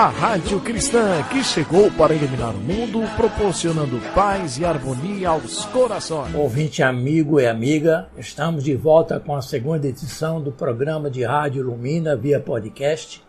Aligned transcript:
A 0.00 0.08
Rádio 0.08 0.58
Cristã 0.62 1.22
que 1.24 1.44
chegou 1.44 1.90
para 1.90 2.14
iluminar 2.14 2.54
o 2.54 2.58
mundo, 2.58 3.02
proporcionando 3.18 4.00
paz 4.14 4.56
e 4.56 4.64
harmonia 4.64 5.28
aos 5.28 5.66
corações. 5.66 6.34
Ouvinte 6.34 6.82
amigo 6.82 7.38
e 7.38 7.46
amiga, 7.46 8.08
estamos 8.16 8.64
de 8.64 8.74
volta 8.74 9.20
com 9.20 9.36
a 9.36 9.42
segunda 9.42 9.86
edição 9.86 10.40
do 10.40 10.50
programa 10.50 11.10
de 11.10 11.22
Rádio 11.22 11.62
Lumina 11.62 12.16
via 12.16 12.40
podcast, 12.40 13.22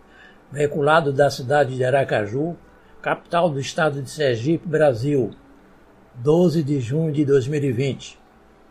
veiculado 0.49 1.11
da 1.11 1.29
cidade 1.29 1.75
de 1.75 1.83
Aracaju, 1.83 2.55
capital 3.01 3.49
do 3.49 3.59
estado 3.59 4.01
de 4.01 4.09
Sergipe, 4.09 4.65
Brasil, 4.65 5.31
12 6.15 6.63
de 6.63 6.79
junho 6.79 7.11
de 7.11 7.25
2020. 7.25 8.17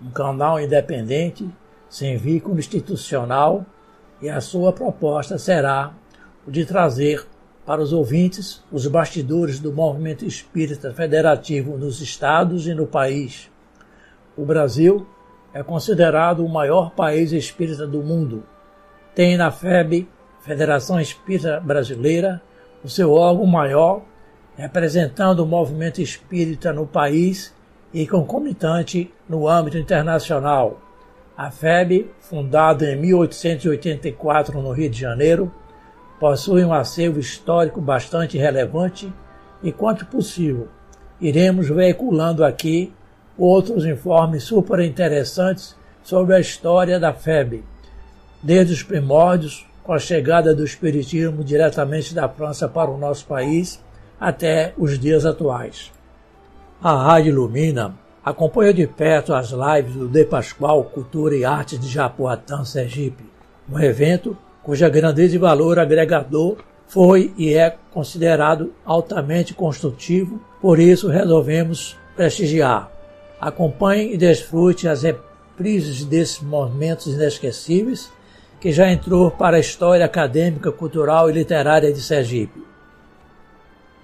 Um 0.02 0.10
canal 0.10 0.58
independente, 0.58 1.46
sem 1.86 2.16
vínculo 2.16 2.58
institucional, 2.58 3.66
e 4.22 4.30
a 4.30 4.40
sua 4.40 4.72
proposta 4.72 5.36
será 5.36 5.92
o 6.46 6.50
de 6.50 6.64
trazer 6.64 7.26
para 7.70 7.82
os 7.82 7.92
ouvintes 7.92 8.64
os 8.72 8.84
bastidores 8.88 9.60
do 9.60 9.72
movimento 9.72 10.24
espírita 10.24 10.92
federativo 10.92 11.78
nos 11.78 12.00
estados 12.00 12.66
e 12.66 12.74
no 12.74 12.84
país. 12.84 13.48
O 14.36 14.44
Brasil 14.44 15.06
é 15.54 15.62
considerado 15.62 16.44
o 16.44 16.48
maior 16.48 16.90
país 16.90 17.30
espírita 17.30 17.86
do 17.86 18.02
mundo. 18.02 18.42
Tem 19.14 19.36
na 19.36 19.52
FEB, 19.52 20.08
Federação 20.40 21.00
Espírita 21.00 21.60
Brasileira, 21.60 22.42
o 22.82 22.88
seu 22.88 23.12
órgão 23.12 23.46
maior, 23.46 24.02
representando 24.56 25.38
o 25.38 25.46
movimento 25.46 26.02
espírita 26.02 26.72
no 26.72 26.88
país 26.88 27.54
e 27.94 28.04
concomitante 28.04 29.14
no 29.28 29.46
âmbito 29.46 29.78
internacional. 29.78 30.80
A 31.36 31.52
FEB, 31.52 32.10
fundada 32.18 32.90
em 32.90 32.96
1884 32.96 34.60
no 34.60 34.72
Rio 34.72 34.90
de 34.90 34.98
Janeiro, 34.98 35.54
possui 36.20 36.62
um 36.62 36.72
acervo 36.72 37.18
histórico 37.18 37.80
bastante 37.80 38.36
relevante 38.36 39.10
e, 39.62 39.72
quanto 39.72 40.04
possível, 40.04 40.68
iremos 41.18 41.68
veiculando 41.70 42.44
aqui 42.44 42.92
outros 43.38 43.86
informes 43.86 44.42
super 44.42 44.80
interessantes 44.80 45.74
sobre 46.02 46.34
a 46.34 46.40
história 46.40 47.00
da 47.00 47.14
FEB, 47.14 47.64
desde 48.42 48.74
os 48.74 48.82
primórdios, 48.82 49.66
com 49.82 49.94
a 49.94 49.98
chegada 49.98 50.54
do 50.54 50.62
Espiritismo 50.62 51.42
diretamente 51.42 52.14
da 52.14 52.28
França 52.28 52.68
para 52.68 52.90
o 52.90 52.98
nosso 52.98 53.24
país, 53.24 53.82
até 54.20 54.74
os 54.76 54.98
dias 54.98 55.24
atuais. 55.24 55.90
A 56.82 57.02
Rádio 57.02 57.34
Lumina 57.34 57.94
acompanha 58.22 58.74
de 58.74 58.86
perto 58.86 59.32
as 59.32 59.50
lives 59.50 59.94
do 59.94 60.06
De 60.06 60.24
Pascoal 60.24 60.84
Cultura 60.84 61.34
e 61.34 61.46
Artes 61.46 61.80
de 61.80 61.88
Japoatã, 61.88 62.62
Sergipe, 62.62 63.24
um 63.70 63.78
evento 63.80 64.36
cuja 64.62 64.88
grandeza 64.88 65.34
e 65.34 65.38
valor 65.38 65.78
agregador 65.78 66.56
foi 66.86 67.32
e 67.38 67.54
é 67.54 67.76
considerado 67.92 68.72
altamente 68.84 69.54
construtivo, 69.54 70.40
por 70.60 70.78
isso 70.78 71.08
resolvemos 71.08 71.96
prestigiar. 72.16 72.90
Acompanhe 73.40 74.12
e 74.12 74.16
desfrute 74.16 74.88
as 74.88 75.02
reprises 75.02 76.04
desses 76.04 76.40
momentos 76.40 77.06
inesquecíveis 77.06 78.10
que 78.60 78.72
já 78.72 78.90
entrou 78.90 79.30
para 79.30 79.56
a 79.56 79.60
história 79.60 80.04
acadêmica, 80.04 80.70
cultural 80.70 81.30
e 81.30 81.32
literária 81.32 81.92
de 81.92 82.00
Sergipe. 82.02 82.62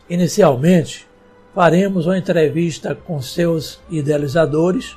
Inicialmente, 0.09 1.07
faremos 1.55 2.07
uma 2.07 2.17
entrevista 2.17 2.95
com 2.95 3.21
seus 3.21 3.81
idealizadores. 3.91 4.97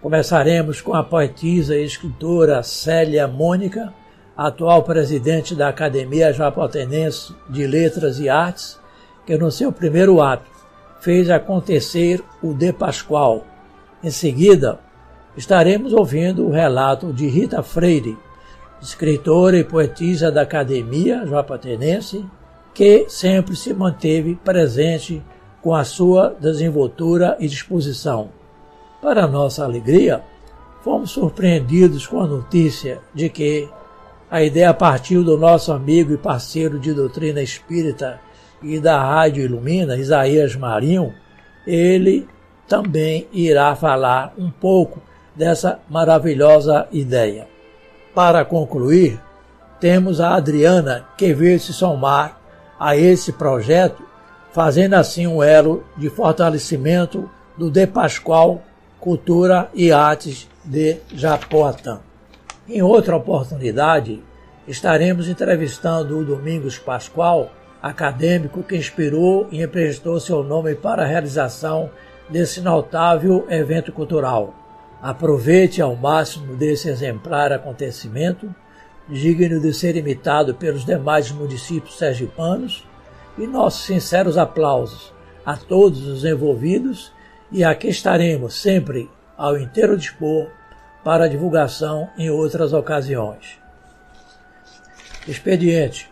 Começaremos 0.00 0.80
com 0.80 0.94
a 0.94 1.02
poetisa 1.02 1.74
e 1.74 1.84
escritora 1.84 2.62
Célia 2.62 3.26
Mônica, 3.26 3.92
atual 4.36 4.82
presidente 4.82 5.54
da 5.54 5.68
Academia 5.68 6.32
Japotenense 6.32 7.34
de 7.48 7.66
Letras 7.66 8.18
e 8.18 8.28
Artes, 8.28 8.78
que 9.24 9.36
no 9.38 9.50
seu 9.50 9.72
primeiro 9.72 10.20
ato 10.20 10.50
fez 11.00 11.30
acontecer 11.30 12.22
o 12.42 12.52
De 12.52 12.72
Pascoal. 12.72 13.44
Em 14.02 14.10
seguida, 14.10 14.80
estaremos 15.36 15.92
ouvindo 15.92 16.46
o 16.46 16.50
relato 16.50 17.12
de 17.12 17.26
Rita 17.26 17.62
Freire, 17.62 18.18
escritora 18.80 19.56
e 19.56 19.64
poetisa 19.64 20.30
da 20.30 20.42
Academia 20.42 21.26
Japotenense, 21.26 22.24
que 22.74 23.06
sempre 23.08 23.54
se 23.54 23.72
manteve 23.72 24.34
presente 24.44 25.22
com 25.62 25.74
a 25.74 25.84
sua 25.84 26.36
desenvoltura 26.40 27.36
e 27.38 27.46
disposição. 27.46 28.30
Para 29.00 29.26
nossa 29.26 29.64
alegria, 29.64 30.22
fomos 30.82 31.12
surpreendidos 31.12 32.06
com 32.06 32.20
a 32.20 32.26
notícia 32.26 33.00
de 33.14 33.30
que 33.30 33.68
a 34.34 34.42
ideia 34.42 34.74
partiu 34.74 35.22
do 35.22 35.38
nosso 35.38 35.70
amigo 35.70 36.12
e 36.12 36.16
parceiro 36.16 36.76
de 36.76 36.92
doutrina 36.92 37.40
espírita 37.40 38.18
e 38.60 38.80
da 38.80 39.00
Rádio 39.00 39.44
Ilumina, 39.44 39.96
Isaías 39.96 40.56
Marinho. 40.56 41.14
Ele 41.64 42.26
também 42.66 43.28
irá 43.32 43.76
falar 43.76 44.34
um 44.36 44.50
pouco 44.50 45.00
dessa 45.36 45.78
maravilhosa 45.88 46.88
ideia. 46.90 47.46
Para 48.12 48.44
concluir, 48.44 49.20
temos 49.78 50.20
a 50.20 50.34
Adriana 50.34 51.06
que 51.16 51.32
veio 51.32 51.60
se 51.60 51.72
somar 51.72 52.40
a 52.76 52.96
esse 52.96 53.34
projeto, 53.34 54.02
fazendo 54.50 54.94
assim 54.94 55.28
um 55.28 55.44
elo 55.44 55.84
de 55.96 56.10
fortalecimento 56.10 57.30
do 57.56 57.70
De 57.70 57.86
Pascoal 57.86 58.60
Cultura 58.98 59.70
e 59.72 59.92
Artes 59.92 60.48
de 60.64 60.96
Japoatã. 61.12 62.00
Em 62.66 62.80
outra 62.80 63.14
oportunidade, 63.14 64.22
estaremos 64.66 65.28
entrevistando 65.28 66.18
o 66.18 66.24
Domingos 66.24 66.78
Pascoal, 66.78 67.52
acadêmico 67.82 68.62
que 68.62 68.74
inspirou 68.74 69.46
e 69.50 69.62
emprestou 69.62 70.18
seu 70.18 70.42
nome 70.42 70.74
para 70.74 71.02
a 71.02 71.06
realização 71.06 71.90
desse 72.30 72.62
notável 72.62 73.46
evento 73.50 73.92
cultural. 73.92 74.54
Aproveite 75.02 75.82
ao 75.82 75.94
máximo 75.94 76.56
desse 76.56 76.88
exemplar 76.88 77.52
acontecimento, 77.52 78.54
digno 79.06 79.60
de 79.60 79.74
ser 79.74 79.94
imitado 79.94 80.54
pelos 80.54 80.86
demais 80.86 81.30
municípios 81.30 81.98
sergipanos, 81.98 82.88
e 83.36 83.46
nossos 83.46 83.84
sinceros 83.84 84.38
aplausos 84.38 85.12
a 85.44 85.54
todos 85.54 86.06
os 86.06 86.24
envolvidos 86.24 87.12
e 87.52 87.62
aqui 87.62 87.88
estaremos 87.88 88.54
sempre 88.54 89.10
ao 89.36 89.58
inteiro 89.58 89.98
dispor 89.98 90.48
para 91.04 91.28
divulgação 91.28 92.08
em 92.16 92.30
outras 92.30 92.72
ocasiões. 92.72 93.58
Expediente. 95.28 96.10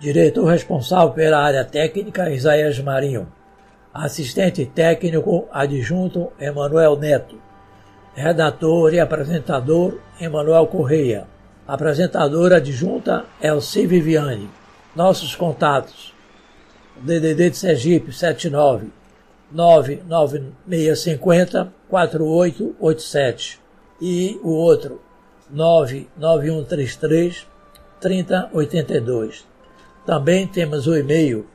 Diretor 0.00 0.46
responsável 0.46 1.12
pela 1.12 1.38
área 1.38 1.64
técnica, 1.64 2.28
Isaías 2.30 2.80
Marinho. 2.80 3.32
Assistente 3.92 4.64
técnico 4.66 5.46
adjunto, 5.52 6.32
Emanuel 6.38 6.96
Neto. 6.96 7.40
Redator 8.14 8.92
e 8.92 8.98
apresentador, 8.98 10.00
Emanuel 10.20 10.66
Correia. 10.66 11.28
Apresentadora 11.66 12.56
adjunta, 12.56 13.24
Elci 13.40 13.86
Viviane. 13.86 14.50
Nossos 14.96 15.36
contatos. 15.36 16.12
DDD 16.96 17.50
de 17.50 17.56
Sergipe, 17.56 18.12
79 18.12 18.90
99650 19.50 21.72
4887 21.88 23.63
e 24.06 24.38
o 24.42 24.50
outro 24.50 25.00
99133 25.50 27.46
3082. 27.98 29.46
Também 30.04 30.46
temos 30.46 30.86
o 30.86 30.94
e-mail 30.94 31.46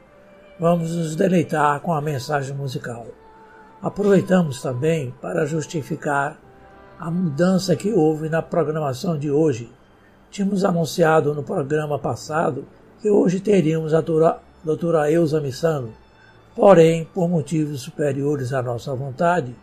vamos 0.58 0.90
nos 0.90 1.14
deleitar 1.14 1.78
com 1.80 1.92
a 1.92 2.00
mensagem 2.00 2.56
musical. 2.56 3.06
Aproveitamos 3.80 4.60
também 4.60 5.14
para 5.22 5.46
justificar 5.46 6.36
a 6.98 7.08
mudança 7.12 7.76
que 7.76 7.92
houve 7.92 8.28
na 8.28 8.42
programação 8.42 9.16
de 9.16 9.30
hoje 9.30 9.70
Tínhamos 10.30 10.64
anunciado 10.64 11.34
no 11.34 11.42
programa 11.42 11.98
passado 11.98 12.64
que 13.02 13.10
hoje 13.10 13.40
teríamos 13.40 13.92
a 13.92 14.00
doutora 14.62 15.10
Elza 15.10 15.40
Missano, 15.40 15.92
porém, 16.54 17.04
por 17.12 17.28
motivos 17.28 17.80
superiores 17.80 18.52
à 18.52 18.62
nossa 18.62 18.94
vontade, 18.94 19.54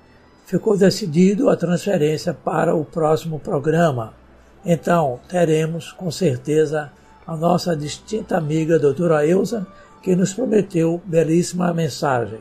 ficou 0.45 0.77
decidido 0.77 1.49
a 1.49 1.55
transferência 1.55 2.33
para 2.33 2.75
o 2.75 2.83
próximo 2.83 3.39
programa. 3.39 4.13
Então, 4.65 5.19
teremos 5.29 5.93
com 5.93 6.11
certeza 6.11 6.91
a 7.25 7.37
nossa 7.37 7.75
distinta 7.75 8.37
amiga 8.37 8.77
doutora 8.77 9.25
Elza, 9.25 9.65
que 10.01 10.15
nos 10.15 10.33
prometeu 10.33 11.01
belíssima 11.05 11.73
mensagem. 11.73 12.39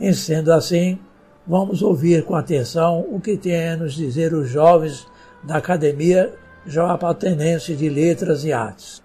Em 0.00 0.12
sendo 0.12 0.52
assim, 0.52 0.98
vamos 1.46 1.80
ouvir 1.80 2.24
com 2.24 2.34
atenção 2.34 3.06
o 3.08 3.20
que 3.20 3.36
tem 3.36 3.70
a 3.70 3.76
nos 3.76 3.94
dizer 3.94 4.32
os 4.32 4.48
jovens 4.48 5.06
da 5.44 5.56
Academia 5.56 6.32
joapatenense 6.68 7.74
de 7.74 7.88
Letras 7.88 8.44
e 8.44 8.52
Artes. 8.52 9.02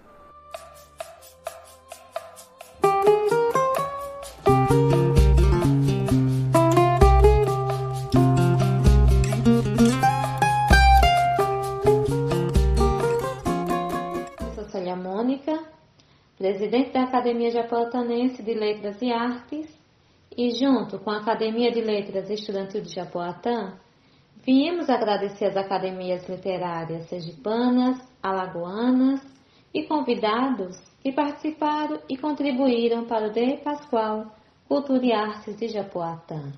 presidente 16.36 16.92
da 16.92 17.04
Academia 17.04 17.50
Japoatanense 17.50 18.42
de 18.42 18.52
Letras 18.52 19.00
e 19.00 19.10
Artes, 19.10 19.66
e 20.36 20.50
junto 20.50 20.98
com 20.98 21.10
a 21.10 21.18
Academia 21.18 21.72
de 21.72 21.80
Letras 21.80 22.28
Estudantil 22.28 22.82
de 22.82 22.94
Japoatã, 22.94 23.72
viemos 24.44 24.88
agradecer 24.90 25.46
às 25.46 25.56
academias 25.56 26.28
literárias 26.28 27.08
sergipanas, 27.08 27.98
alagoanas 28.22 29.20
e 29.72 29.84
convidados 29.84 30.76
que 31.02 31.12
participaram 31.12 32.00
e 32.08 32.16
contribuíram 32.16 33.04
para 33.06 33.28
o 33.28 33.32
De 33.32 33.56
Pascoal 33.58 34.26
Cultura 34.68 35.04
e 35.04 35.12
Artes 35.12 35.56
de 35.56 35.68
Japoatã. 35.68 36.52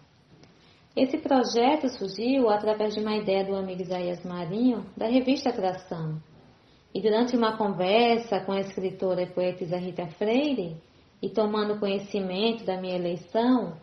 Esse 0.96 1.18
projeto 1.18 1.88
surgiu 1.90 2.48
através 2.48 2.94
de 2.94 3.00
uma 3.00 3.16
ideia 3.16 3.44
do 3.44 3.54
amigo 3.54 3.82
Isaías 3.82 4.24
Marinho, 4.24 4.86
da 4.96 5.06
revista 5.06 5.50
Atração. 5.50 6.20
E 6.94 7.00
durante 7.00 7.36
uma 7.36 7.56
conversa 7.56 8.40
com 8.40 8.52
a 8.52 8.60
escritora 8.60 9.22
e 9.22 9.26
poetisa 9.26 9.76
Rita 9.76 10.06
Freire, 10.06 10.76
e 11.20 11.28
tomando 11.28 11.78
conhecimento 11.78 12.64
da 12.64 12.80
minha 12.80 12.96
eleição, 12.96 13.76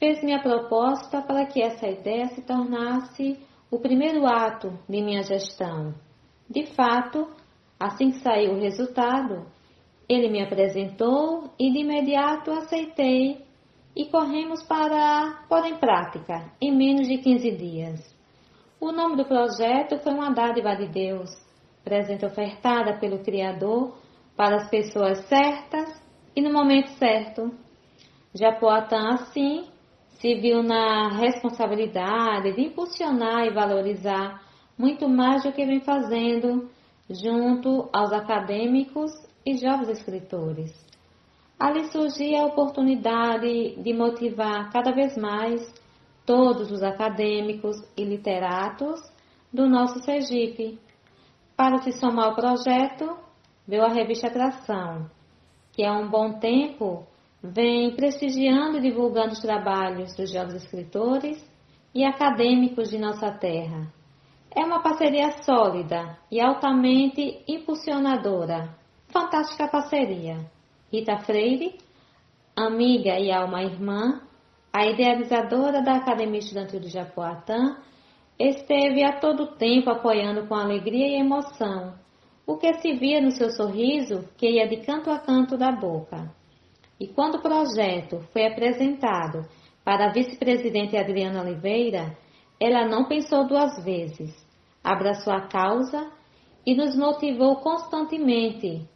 fez-me 0.00 0.32
a 0.32 0.40
proposta 0.40 1.20
para 1.20 1.44
que 1.44 1.62
essa 1.62 1.86
ideia 1.86 2.26
se 2.28 2.40
tornasse 2.40 3.38
o 3.70 3.78
primeiro 3.78 4.26
ato 4.26 4.72
de 4.88 5.02
minha 5.02 5.22
gestão. 5.22 5.94
De 6.48 6.66
fato, 6.74 7.28
assim 7.78 8.10
que 8.10 8.18
saiu 8.20 8.54
o 8.54 8.60
resultado, 8.60 9.46
ele 10.08 10.28
me 10.30 10.42
apresentou 10.42 11.52
e 11.58 11.70
de 11.70 11.80
imediato 11.80 12.50
aceitei 12.50 13.44
e 13.94 14.06
corremos 14.06 14.62
para 14.62 15.44
pôr 15.48 15.66
em 15.66 15.76
prática 15.76 16.50
em 16.60 16.74
menos 16.74 17.06
de 17.06 17.18
15 17.18 17.50
dias. 17.52 18.16
O 18.80 18.90
nome 18.90 19.16
do 19.16 19.26
projeto 19.26 19.98
foi 19.98 20.14
uma 20.14 20.30
dádiva 20.30 20.74
de 20.74 20.88
Deus, 20.88 21.30
presente 21.84 22.24
ofertada 22.24 22.98
pelo 22.98 23.18
Criador 23.18 23.98
para 24.34 24.56
as 24.56 24.70
pessoas 24.70 25.18
certas 25.26 26.02
e 26.34 26.40
no 26.40 26.50
momento 26.50 26.88
certo. 26.92 27.52
Japoatã, 28.34 29.14
assim, 29.14 29.66
se 30.20 30.34
viu 30.36 30.62
na 30.62 31.08
responsabilidade 31.16 32.52
de 32.52 32.62
impulsionar 32.62 33.46
e 33.46 33.50
valorizar 33.50 34.42
muito 34.78 35.08
mais 35.08 35.42
do 35.42 35.52
que 35.52 35.66
vem 35.66 35.80
fazendo 35.80 36.70
junto 37.08 37.88
aos 37.92 38.12
acadêmicos 38.12 39.10
e 39.44 39.56
jovens 39.56 39.88
escritores 39.88 40.90
ali 41.60 41.92
surgia 41.92 42.40
a 42.40 42.46
oportunidade 42.46 43.76
de 43.76 43.92
motivar 43.92 44.72
cada 44.72 44.92
vez 44.92 45.14
mais 45.18 45.60
todos 46.24 46.70
os 46.70 46.82
acadêmicos 46.82 47.76
e 47.94 48.02
literatos 48.02 48.98
do 49.52 49.68
nosso 49.68 50.00
Sergipe. 50.02 50.78
Para 51.54 51.82
se 51.82 51.92
somar 51.92 52.28
ao 52.28 52.34
projeto, 52.34 53.14
veio 53.68 53.84
a 53.84 53.92
revista 53.92 54.28
Atração, 54.28 55.10
que 55.72 55.84
há 55.84 55.92
um 55.92 56.08
bom 56.08 56.38
tempo 56.38 57.06
vem 57.42 57.94
prestigiando 57.94 58.78
e 58.78 58.80
divulgando 58.80 59.32
os 59.32 59.40
trabalhos 59.40 60.14
dos 60.14 60.30
jovens 60.30 60.62
escritores 60.62 61.42
e 61.94 62.04
acadêmicos 62.04 62.90
de 62.90 62.98
nossa 62.98 63.30
terra. 63.32 63.92
É 64.54 64.64
uma 64.64 64.82
parceria 64.82 65.30
sólida 65.42 66.18
e 66.30 66.40
altamente 66.40 67.42
impulsionadora. 67.48 68.76
Fantástica 69.08 69.68
parceria. 69.68 70.38
Rita 70.92 71.18
Freire, 71.18 71.78
amiga 72.56 73.18
e 73.18 73.30
alma 73.30 73.62
irmã, 73.62 74.20
a 74.72 74.86
idealizadora 74.86 75.82
da 75.82 75.96
Academia 75.96 76.40
Estudantil 76.40 76.80
do 76.80 76.88
Japoatã, 76.88 77.76
esteve 78.38 79.04
a 79.04 79.18
todo 79.18 79.54
tempo 79.56 79.90
apoiando 79.90 80.46
com 80.46 80.54
alegria 80.54 81.08
e 81.08 81.20
emoção, 81.20 81.94
o 82.46 82.56
que 82.56 82.72
se 82.74 82.94
via 82.94 83.20
no 83.20 83.30
seu 83.30 83.50
sorriso 83.50 84.28
que 84.36 84.48
ia 84.48 84.68
de 84.68 84.78
canto 84.78 85.10
a 85.10 85.18
canto 85.18 85.56
da 85.56 85.70
boca. 85.70 86.39
E 87.00 87.08
quando 87.08 87.36
o 87.36 87.42
projeto 87.42 88.20
foi 88.30 88.46
apresentado 88.46 89.48
para 89.82 90.08
a 90.08 90.12
vice-presidente 90.12 90.98
Adriana 90.98 91.40
Oliveira, 91.40 92.14
ela 92.60 92.86
não 92.86 93.06
pensou 93.06 93.46
duas 93.46 93.82
vezes, 93.82 94.30
abraçou 94.84 95.32
a 95.32 95.48
causa 95.48 96.12
e 96.66 96.74
nos 96.74 96.94
motivou 96.94 97.56
constantemente 97.56 98.86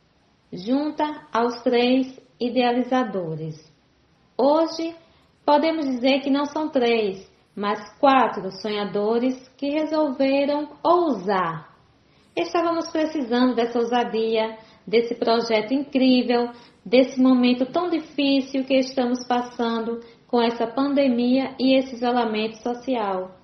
junta 0.53 1.27
aos 1.33 1.63
três 1.63 2.21
idealizadores. 2.39 3.57
Hoje, 4.37 4.95
podemos 5.47 5.87
dizer 5.87 6.21
que 6.21 6.29
não 6.29 6.45
são 6.45 6.69
três, 6.69 7.27
mas 7.57 7.81
quatro 7.99 8.51
sonhadores 8.51 9.49
que 9.57 9.71
resolveram 9.71 10.69
ousar. 10.83 11.75
Estávamos 12.37 12.91
precisando 12.91 13.55
dessa 13.55 13.79
ousadia, 13.79 14.59
desse 14.87 15.15
projeto 15.15 15.73
incrível, 15.73 16.51
desse 16.85 17.21
momento 17.21 17.67
tão 17.67 17.89
difícil 17.89 18.65
que 18.65 18.75
estamos 18.75 19.27
passando 19.27 20.01
com 20.27 20.41
essa 20.41 20.67
pandemia 20.67 21.55
e 21.59 21.77
esse 21.77 21.95
isolamento 21.95 22.57
social. 22.59 23.37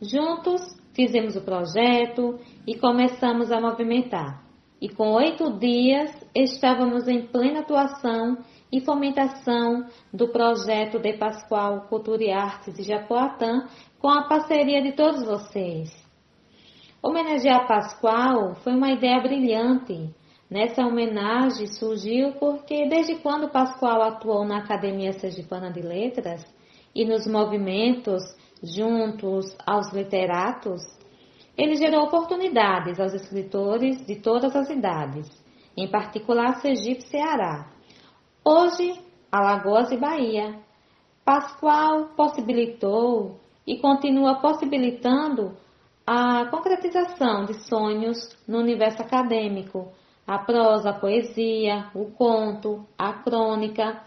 Juntos, 0.00 0.60
fizemos 0.94 1.36
o 1.36 1.42
projeto 1.42 2.38
e 2.66 2.76
começamos 2.76 3.50
a 3.50 3.60
movimentar 3.60 4.48
e 4.80 4.88
com 4.88 5.12
oito 5.14 5.58
dias 5.58 6.10
estávamos 6.34 7.08
em 7.08 7.26
plena 7.26 7.60
atuação 7.60 8.38
e 8.70 8.80
fomentação 8.80 9.86
do 10.12 10.28
projeto 10.28 10.98
de 10.98 11.14
Pascoal 11.14 11.82
Cultura 11.88 12.22
e 12.22 12.30
Artes 12.30 12.74
de 12.74 12.82
Japoatã 12.82 13.66
com 13.98 14.08
a 14.08 14.28
parceria 14.28 14.80
de 14.82 14.92
todos 14.92 15.24
vocês. 15.24 15.90
Homenagear 17.02 17.66
Pascoal 17.66 18.54
foi 18.56 18.74
uma 18.74 18.90
ideia 18.90 19.20
brilhante. 19.20 20.14
Nessa 20.50 20.82
homenagem 20.82 21.66
surgiu 21.66 22.32
porque 22.40 22.88
desde 22.88 23.16
quando 23.16 23.50
Pascoal 23.50 24.02
atuou 24.02 24.46
na 24.46 24.58
Academia 24.58 25.12
Sergipana 25.12 25.70
de 25.70 25.82
Letras 25.82 26.42
e 26.94 27.04
nos 27.04 27.26
movimentos 27.26 28.22
juntos 28.62 29.54
aos 29.66 29.92
literatos, 29.92 30.82
ele 31.56 31.76
gerou 31.76 32.04
oportunidades 32.04 32.98
aos 32.98 33.12
escritores 33.12 34.06
de 34.06 34.16
todas 34.16 34.56
as 34.56 34.70
idades, 34.70 35.28
em 35.76 35.90
particular 35.90 36.60
Sergipe 36.60 37.02
e 37.02 37.08
Ceará. 37.08 37.70
Hoje, 38.42 38.98
Alagoas 39.30 39.92
e 39.92 39.98
Bahia. 39.98 40.58
Pascoal 41.24 42.14
possibilitou 42.16 43.38
e 43.66 43.78
continua 43.78 44.36
possibilitando 44.36 45.54
a 46.06 46.46
concretização 46.46 47.44
de 47.44 47.52
sonhos 47.68 48.34
no 48.48 48.60
universo 48.60 49.02
acadêmico. 49.02 49.92
A 50.28 50.40
prosa, 50.40 50.90
a 50.90 50.92
poesia, 50.92 51.86
o 51.94 52.10
conto, 52.10 52.86
a 52.98 53.14
crônica 53.14 54.02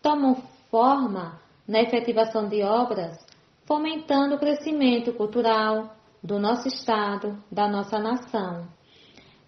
tomam 0.00 0.36
forma 0.70 1.40
na 1.66 1.80
efetivação 1.80 2.48
de 2.48 2.62
obras, 2.62 3.18
fomentando 3.64 4.36
o 4.36 4.38
crescimento 4.38 5.12
cultural, 5.12 5.90
do 6.22 6.38
nosso 6.38 6.68
Estado, 6.68 7.36
da 7.50 7.68
nossa 7.68 7.98
nação. 7.98 8.68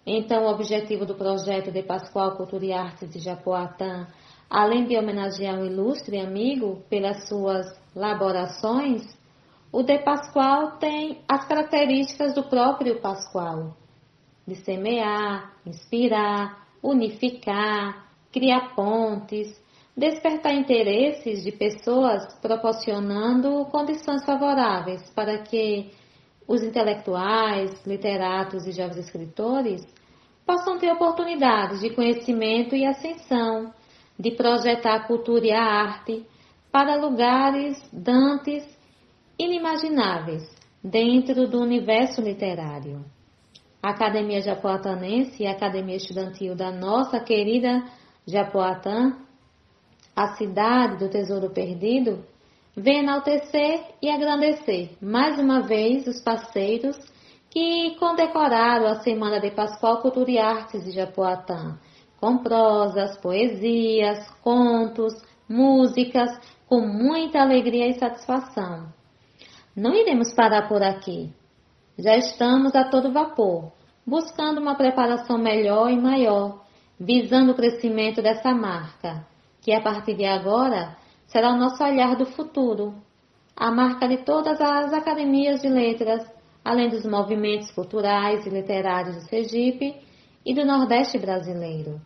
Então, 0.05 0.43
o 0.43 0.51
objetivo 0.51 1.05
do 1.05 1.15
projeto 1.15 1.71
de 1.71 1.83
Pascoal 1.83 2.35
Cultura 2.35 2.65
e 2.65 2.73
Artes 2.73 3.09
de 3.09 3.19
Japoatã, 3.19 4.05
além 4.49 4.87
de 4.87 4.97
homenagear 4.97 5.57
um 5.57 5.65
ilustre 5.65 6.19
amigo 6.19 6.83
pelas 6.89 7.29
suas 7.29 7.65
laborações, 7.95 9.03
o 9.71 9.83
de 9.83 9.99
Pascoal 9.99 10.71
tem 10.79 11.21
as 11.29 11.47
características 11.47 12.33
do 12.33 12.43
próprio 12.43 12.99
Pascoal, 12.99 13.77
de 14.49 14.55
semear, 14.55 15.53
inspirar, 15.65 16.67
unificar, 16.81 18.09
criar 18.31 18.75
pontes, 18.75 19.47
despertar 19.95 20.53
interesses 20.53 21.43
de 21.43 21.51
pessoas 21.51 22.33
proporcionando 22.41 23.65
condições 23.65 24.25
favoráveis 24.25 25.09
para 25.11 25.37
que 25.39 25.91
os 26.47 26.63
intelectuais, 26.63 27.85
literatos 27.85 28.65
e 28.65 28.71
jovens 28.71 28.97
escritores 28.97 29.85
possam 30.45 30.79
ter 30.79 30.91
oportunidades 30.91 31.79
de 31.81 31.91
conhecimento 31.91 32.75
e 32.75 32.85
ascensão, 32.85 33.71
de 34.17 34.31
projetar 34.31 34.95
a 34.95 35.03
cultura 35.05 35.45
e 35.45 35.51
a 35.51 35.63
arte 35.63 36.25
para 36.71 36.95
lugares 36.95 37.77
dantes 37.93 38.65
inimagináveis 39.37 40.43
dentro 40.83 41.47
do 41.47 41.61
universo 41.61 42.21
literário. 42.21 43.05
A 43.81 43.91
Academia 43.91 44.41
Japoatanense 44.41 45.41
e 45.41 45.47
a 45.47 45.51
Academia 45.51 45.95
Estudantil 45.95 46.53
da 46.53 46.69
nossa 46.69 47.19
querida 47.19 47.83
Japoatã, 48.27 49.15
a 50.13 50.35
cidade 50.35 50.97
do 50.97 51.09
Tesouro 51.09 51.49
Perdido, 51.49 52.25
vem 52.75 52.99
enaltecer 52.99 53.81
e 54.01 54.09
agradecer 54.09 54.97
mais 55.01 55.39
uma 55.39 55.61
vez 55.61 56.05
os 56.07 56.21
parceiros 56.21 56.97
que 57.49 57.95
condecoraram 57.97 58.85
a 58.85 58.99
Semana 58.99 59.39
de 59.39 59.51
Pascoal 59.51 60.01
Cultura 60.01 60.29
e 60.29 60.37
Artes 60.37 60.83
de 60.83 60.91
Japoatã, 60.91 61.79
com 62.19 62.37
prosas, 62.39 63.17
poesias, 63.17 64.29
contos, 64.41 65.13
músicas, 65.47 66.29
com 66.67 66.81
muita 66.81 67.39
alegria 67.39 67.87
e 67.87 67.97
satisfação. 67.97 68.93
Não 69.75 69.95
iremos 69.95 70.33
parar 70.33 70.67
por 70.67 70.83
aqui. 70.83 71.33
Já 72.01 72.15
estamos 72.15 72.73
a 72.75 72.85
todo 72.85 73.11
vapor, 73.11 73.73
buscando 74.07 74.61
uma 74.61 74.73
preparação 74.73 75.37
melhor 75.37 75.91
e 75.91 75.97
maior, 75.97 76.63
visando 76.97 77.51
o 77.51 77.55
crescimento 77.55 78.21
dessa 78.21 78.53
marca, 78.53 79.27
que 79.61 79.73
a 79.73 79.81
partir 79.81 80.15
de 80.15 80.23
agora 80.23 80.95
será 81.27 81.51
o 81.51 81.57
nosso 81.57 81.83
olhar 81.83 82.15
do 82.15 82.25
futuro, 82.25 82.95
a 83.53 83.69
marca 83.69 84.07
de 84.07 84.23
todas 84.23 84.61
as 84.61 84.93
academias 84.93 85.61
de 85.61 85.67
letras, 85.67 86.25
além 86.63 86.87
dos 86.87 87.05
movimentos 87.05 87.69
culturais 87.71 88.45
e 88.45 88.49
literários 88.49 89.17
do 89.17 89.21
Sergipe 89.23 89.97
e 90.45 90.53
do 90.53 90.65
Nordeste 90.65 91.17
brasileiro. 91.17 91.99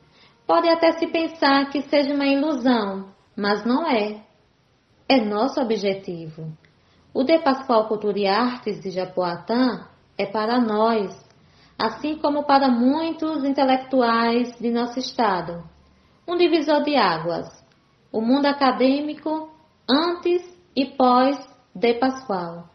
Pode 0.47 0.69
até 0.69 0.93
se 0.93 1.05
pensar 1.05 1.69
que 1.69 1.83
seja 1.83 2.15
uma 2.15 2.25
ilusão, 2.25 3.13
mas 3.37 3.63
não 3.63 3.87
é. 3.87 4.23
É 5.07 5.21
nosso 5.23 5.61
objetivo. 5.61 6.51
O 7.13 7.23
De 7.23 7.37
Pascoal 7.37 7.87
Cultura 7.87 8.17
e 8.17 8.25
Artes 8.25 8.81
de 8.81 8.89
Japoatã 8.89 9.87
é 10.17 10.25
para 10.25 10.59
nós, 10.59 11.15
assim 11.77 12.17
como 12.17 12.43
para 12.43 12.69
muitos 12.69 13.43
intelectuais 13.43 14.57
de 14.59 14.71
nosso 14.71 14.97
estado. 14.97 15.63
Um 16.27 16.35
divisor 16.35 16.81
de 16.81 16.95
águas. 16.95 17.47
O 18.11 18.19
mundo 18.19 18.47
acadêmico 18.47 19.51
antes 19.87 20.41
e 20.75 20.87
pós 20.87 21.37
De 21.75 21.93
Pascoal. 21.93 22.67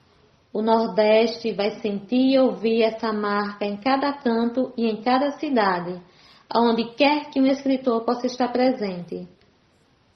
O 0.52 0.62
Nordeste 0.62 1.52
vai 1.52 1.72
sentir 1.80 2.34
e 2.34 2.38
ouvir 2.38 2.82
essa 2.82 3.12
marca 3.12 3.64
em 3.64 3.76
cada 3.76 4.12
canto 4.12 4.72
e 4.76 4.86
em 4.86 5.02
cada 5.02 5.32
cidade, 5.32 6.00
aonde 6.48 6.94
quer 6.94 7.28
que 7.30 7.40
um 7.40 7.46
escritor 7.46 8.04
possa 8.04 8.26
estar 8.26 8.52
presente. 8.52 9.28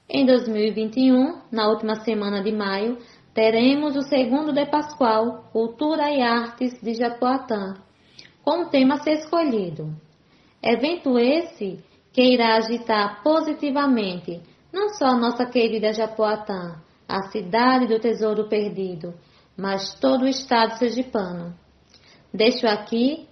Em 0.08 0.26
2021, 0.26 1.40
na 1.50 1.68
última 1.68 1.96
semana 2.04 2.42
de 2.42 2.52
maio, 2.52 2.98
teremos 3.34 3.96
o 3.96 4.02
segundo 4.02 4.52
de 4.52 4.66
Pascoal, 4.66 5.44
Cultura 5.52 6.10
e 6.10 6.20
Artes 6.20 6.80
de 6.82 6.94
Japoatã, 6.94 7.74
com 8.44 8.62
o 8.62 8.68
tema 8.68 8.94
a 8.94 8.98
ser 8.98 9.12
escolhido. 9.12 9.94
Evento 10.62 11.18
esse 11.18 11.82
que 12.12 12.22
irá 12.22 12.56
agitar 12.56 13.22
positivamente 13.22 14.40
não 14.72 14.90
só 14.90 15.06
a 15.06 15.18
nossa 15.18 15.46
querida 15.46 15.92
Japoatã, 15.92 16.80
a 17.08 17.22
cidade 17.30 17.86
do 17.86 17.98
tesouro 17.98 18.48
perdido, 18.48 19.14
mas 19.56 19.94
todo 20.00 20.22
o 20.22 20.28
estado 20.28 20.78
sergipano. 20.78 21.54
Deixo 22.32 22.66
aqui, 22.66 23.28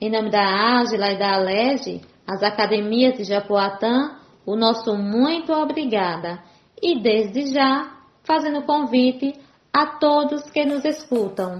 em 0.00 0.10
nome 0.10 0.30
da 0.30 0.42
Ágila 0.80 1.12
e 1.12 1.18
da 1.18 1.34
Alege, 1.34 2.00
as 2.26 2.42
academias 2.42 3.18
de 3.18 3.24
Japoatã, 3.24 4.16
o 4.46 4.56
nosso 4.56 4.96
muito 4.96 5.52
obrigada 5.52 6.42
e 6.80 7.02
desde 7.02 7.52
já 7.52 7.97
fazendo 8.28 8.60
convite 8.60 9.34
a 9.72 9.86
todos 9.86 10.50
que 10.50 10.62
nos 10.62 10.84
escutam. 10.84 11.58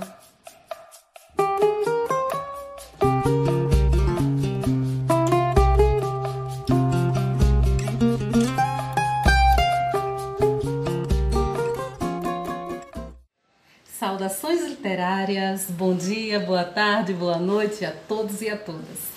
Saudações 13.86 14.62
literárias, 14.66 15.70
bom 15.70 15.96
dia, 15.96 16.38
boa 16.38 16.64
tarde, 16.64 17.14
boa 17.14 17.38
noite 17.38 17.86
a 17.86 17.92
todos 17.92 18.42
e 18.42 18.50
a 18.50 18.58
todas. 18.58 19.08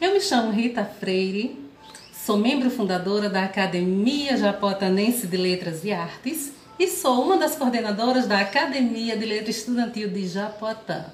Eu 0.00 0.12
me 0.12 0.20
chamo 0.20 0.50
Rita 0.50 0.84
Freire, 0.84 1.56
sou 2.12 2.36
membro 2.36 2.68
fundadora 2.68 3.30
da 3.30 3.44
Academia 3.44 4.36
Japotanense 4.36 5.28
de 5.28 5.36
Letras 5.36 5.84
e 5.84 5.92
Artes 5.92 6.58
e 6.80 6.88
sou 6.88 7.22
uma 7.22 7.36
das 7.36 7.56
coordenadoras 7.56 8.26
da 8.26 8.40
Academia 8.40 9.14
de 9.14 9.26
Letras 9.26 9.58
Estudantil 9.58 10.08
de 10.08 10.26
Japoatã. 10.26 11.04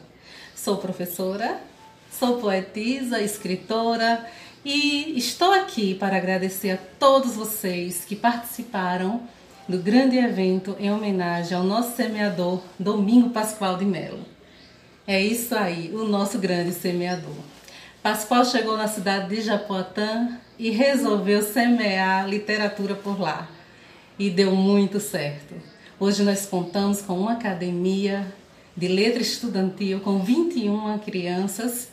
Sou 0.54 0.76
professora, 0.76 1.60
sou 2.08 2.38
poetisa, 2.38 3.20
escritora 3.20 4.24
e 4.64 5.18
estou 5.18 5.52
aqui 5.52 5.92
para 5.92 6.18
agradecer 6.18 6.70
a 6.70 6.78
todos 7.00 7.34
vocês 7.34 8.04
que 8.04 8.14
participaram 8.14 9.22
do 9.68 9.78
grande 9.78 10.16
evento 10.16 10.76
em 10.78 10.92
homenagem 10.92 11.58
ao 11.58 11.64
nosso 11.64 11.96
semeador 11.96 12.62
Domingo 12.78 13.30
Pascoal 13.30 13.76
de 13.76 13.84
Melo. 13.84 14.24
É 15.04 15.20
isso 15.20 15.52
aí, 15.56 15.90
o 15.92 16.04
nosso 16.04 16.38
grande 16.38 16.72
semeador. 16.74 17.34
Pascoal 18.04 18.44
chegou 18.44 18.76
na 18.76 18.86
cidade 18.86 19.34
de 19.34 19.42
Japoatã 19.42 20.38
e 20.60 20.70
resolveu 20.70 21.42
semear 21.42 22.28
literatura 22.28 22.94
por 22.94 23.20
lá. 23.20 23.55
E 24.18 24.30
deu 24.30 24.56
muito 24.56 24.98
certo. 24.98 25.54
Hoje 26.00 26.22
nós 26.22 26.46
contamos 26.46 27.02
com 27.02 27.18
uma 27.18 27.32
academia 27.32 28.26
de 28.74 28.88
letra 28.88 29.20
estudantil 29.20 30.00
com 30.00 30.20
21 30.20 30.98
crianças. 31.00 31.88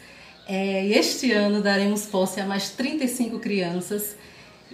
É, 0.48 0.86
este 0.88 1.34
ano 1.34 1.62
daremos 1.62 2.06
posse 2.06 2.40
a 2.40 2.46
mais 2.46 2.70
35 2.70 3.40
crianças 3.40 4.16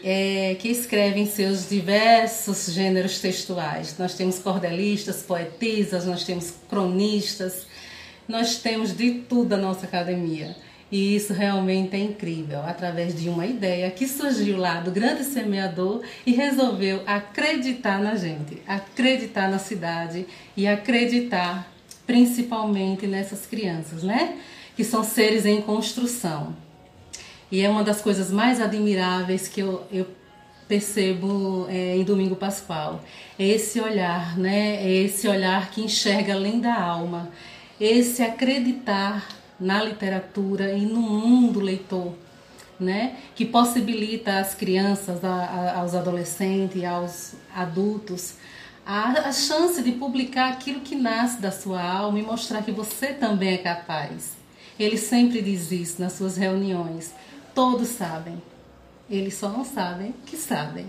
é, 0.03 0.55
que 0.59 0.69
escrevem 0.69 1.25
seus 1.25 1.67
diversos 1.67 2.71
gêneros 2.71 3.19
textuais. 3.19 3.95
Nós 3.97 4.13
temos 4.13 4.37
cordelistas, 4.37 5.23
poetisas, 5.23 6.05
nós 6.05 6.23
temos 6.23 6.53
cronistas, 6.69 7.65
nós 8.27 8.57
temos 8.57 8.95
de 8.95 9.11
tudo 9.27 9.57
na 9.57 9.57
nossa 9.57 9.87
academia. 9.87 10.55
E 10.91 11.15
isso 11.15 11.33
realmente 11.33 11.95
é 11.95 11.99
incrível, 11.99 12.61
através 12.63 13.19
de 13.19 13.29
uma 13.29 13.45
ideia 13.45 13.91
que 13.91 14.07
surgiu 14.07 14.57
lá 14.57 14.79
do 14.79 14.89
grande 14.89 15.23
semeador 15.23 16.01
e 16.25 16.31
resolveu 16.31 17.03
acreditar 17.05 17.99
na 17.99 18.15
gente, 18.15 18.59
acreditar 18.67 19.49
na 19.49 19.59
cidade 19.59 20.25
e 20.57 20.67
acreditar 20.67 21.71
principalmente 22.07 23.05
nessas 23.05 23.45
crianças, 23.45 24.01
né? 24.01 24.39
Que 24.75 24.83
são 24.83 25.03
seres 25.03 25.45
em 25.45 25.61
construção. 25.61 26.55
E 27.51 27.61
é 27.61 27.69
uma 27.69 27.83
das 27.83 28.01
coisas 28.01 28.31
mais 28.31 28.59
admiráveis 28.59 29.47
que 29.47 29.59
eu, 29.59 29.83
eu 29.91 30.07
percebo 30.67 31.67
é, 31.69 31.97
em 31.97 32.03
Domingo 32.03 32.35
Pascual. 32.35 33.03
É 33.37 33.45
esse 33.45 33.79
olhar, 33.79 34.35
né? 34.39 34.77
É 34.77 34.91
esse 34.91 35.27
olhar 35.27 35.69
que 35.69 35.81
enxerga 35.81 36.33
além 36.33 36.59
da 36.59 36.73
alma, 36.73 37.29
esse 37.79 38.23
acreditar 38.23 39.38
na 39.59 39.83
literatura 39.83 40.73
e 40.73 40.85
no 40.85 41.01
mundo 41.01 41.59
leitor, 41.59 42.13
né? 42.79 43.17
que 43.35 43.45
possibilita 43.45 44.39
às 44.39 44.55
crianças, 44.55 45.23
a, 45.23 45.27
a, 45.27 45.79
aos 45.79 45.93
adolescentes, 45.93 46.83
aos 46.83 47.33
adultos, 47.53 48.35
a, 48.85 49.27
a 49.27 49.31
chance 49.31 49.81
de 49.83 49.91
publicar 49.91 50.49
aquilo 50.49 50.79
que 50.79 50.95
nasce 50.95 51.41
da 51.41 51.51
sua 51.51 51.81
alma 51.81 52.19
e 52.19 52.23
mostrar 52.23 52.63
que 52.63 52.71
você 52.71 53.07
também 53.07 53.53
é 53.53 53.57
capaz. 53.57 54.37
Ele 54.79 54.97
sempre 54.97 55.41
diz 55.41 55.71
isso 55.71 56.01
nas 56.01 56.13
suas 56.13 56.37
reuniões. 56.37 57.13
Todos 57.53 57.89
sabem. 57.89 58.41
Eles 59.09 59.33
só 59.33 59.49
não 59.49 59.65
sabem 59.65 60.13
que 60.25 60.37
sabem. 60.37 60.85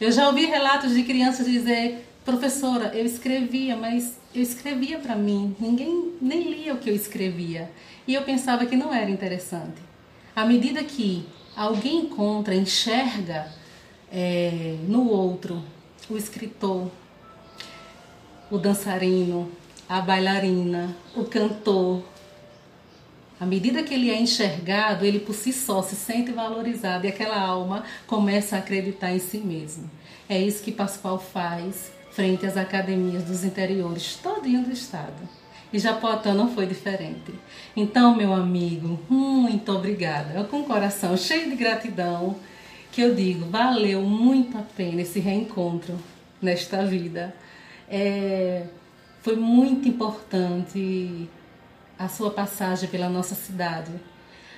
Eu 0.00 0.10
já 0.10 0.28
ouvi 0.28 0.46
relatos 0.46 0.94
de 0.94 1.02
crianças 1.02 1.46
dizer: 1.46 2.08
professora, 2.28 2.94
eu 2.94 3.06
escrevia, 3.06 3.74
mas 3.74 4.18
eu 4.34 4.42
escrevia 4.42 4.98
para 4.98 5.16
mim, 5.16 5.56
ninguém 5.58 6.12
nem 6.20 6.50
lia 6.50 6.74
o 6.74 6.78
que 6.78 6.90
eu 6.90 6.94
escrevia 6.94 7.70
e 8.06 8.12
eu 8.12 8.20
pensava 8.20 8.66
que 8.66 8.76
não 8.76 8.92
era 8.92 9.10
interessante. 9.10 9.80
À 10.36 10.44
medida 10.44 10.84
que 10.84 11.26
alguém 11.56 12.00
encontra, 12.02 12.54
enxerga 12.54 13.50
é, 14.12 14.76
no 14.86 15.08
outro 15.08 15.64
o 16.10 16.18
escritor, 16.18 16.90
o 18.50 18.58
dançarino, 18.58 19.50
a 19.88 20.02
bailarina, 20.02 20.94
o 21.16 21.24
cantor, 21.24 22.02
à 23.40 23.46
medida 23.46 23.82
que 23.82 23.94
ele 23.94 24.10
é 24.10 24.20
enxergado, 24.20 25.06
ele 25.06 25.20
por 25.20 25.34
si 25.34 25.50
só 25.50 25.80
se 25.80 25.96
sente 25.96 26.30
valorizado 26.30 27.06
e 27.06 27.08
aquela 27.08 27.40
alma 27.40 27.84
começa 28.06 28.56
a 28.56 28.58
acreditar 28.58 29.12
em 29.12 29.18
si 29.18 29.38
mesmo. 29.38 29.90
É 30.28 30.38
isso 30.38 30.62
que 30.62 30.70
Pascoal 30.70 31.18
faz 31.18 31.96
frente 32.18 32.44
às 32.44 32.56
academias 32.56 33.22
dos 33.22 33.44
interiores, 33.44 34.16
todinho 34.16 34.64
do 34.64 34.72
estado. 34.72 35.22
E 35.72 35.78
Japotã 35.78 36.34
não 36.34 36.52
foi 36.52 36.66
diferente. 36.66 37.32
Então, 37.76 38.16
meu 38.16 38.32
amigo, 38.32 38.98
muito 39.08 39.70
obrigada. 39.70 40.34
Eu 40.34 40.44
com 40.46 40.62
o 40.62 40.64
coração 40.64 41.16
cheio 41.16 41.48
de 41.48 41.54
gratidão 41.54 42.34
que 42.90 43.02
eu 43.02 43.14
digo, 43.14 43.48
valeu 43.48 44.02
muito 44.02 44.58
a 44.58 44.62
pena 44.62 45.02
esse 45.02 45.20
reencontro 45.20 45.96
nesta 46.42 46.84
vida. 46.84 47.32
É, 47.88 48.64
foi 49.22 49.36
muito 49.36 49.86
importante 49.86 51.28
a 51.96 52.08
sua 52.08 52.32
passagem 52.32 52.88
pela 52.88 53.08
nossa 53.08 53.36
cidade. 53.36 53.92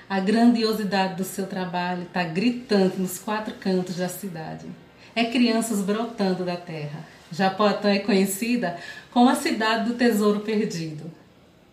A 0.09 0.19
grandiosidade 0.19 1.17
do 1.17 1.25
seu 1.25 1.47
trabalho 1.47 2.05
está 2.05 2.25
gritante 2.25 2.99
nos 2.99 3.19
quatro 3.19 3.53
cantos 3.57 3.97
da 3.97 4.09
cidade. 4.09 4.65
É 5.15 5.25
crianças 5.27 5.83
brotando 5.83 6.43
da 6.43 6.57
terra. 6.57 7.20
Japotã 7.31 7.91
é 7.91 7.99
conhecida 8.01 8.79
como 9.13 9.29
a 9.29 9.35
cidade 9.35 9.89
do 9.89 9.95
tesouro 9.95 10.41
perdido, 10.41 11.11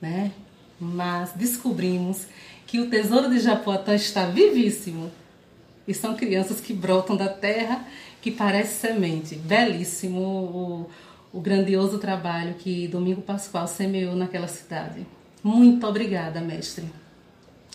né? 0.01 0.31
Mas 0.79 1.31
descobrimos 1.33 2.27
que 2.65 2.79
o 2.79 2.89
tesouro 2.89 3.29
de 3.29 3.39
Japotã 3.39 3.95
está 3.95 4.25
vivíssimo. 4.25 5.11
E 5.87 5.93
são 5.93 6.15
crianças 6.15 6.59
que 6.59 6.73
brotam 6.73 7.15
da 7.15 7.29
terra, 7.29 7.85
que 8.21 8.29
parece 8.29 8.87
semente. 8.87 9.35
Belíssimo 9.35 10.19
o, 10.21 10.89
o 11.31 11.39
grandioso 11.39 11.97
trabalho 11.97 12.55
que 12.55 12.87
Domingo 12.87 13.21
Pascoal 13.21 13.67
semeou 13.67 14.15
naquela 14.15 14.47
cidade. 14.47 15.07
Muito 15.41 15.87
obrigada, 15.87 16.41
mestre. 16.41 16.85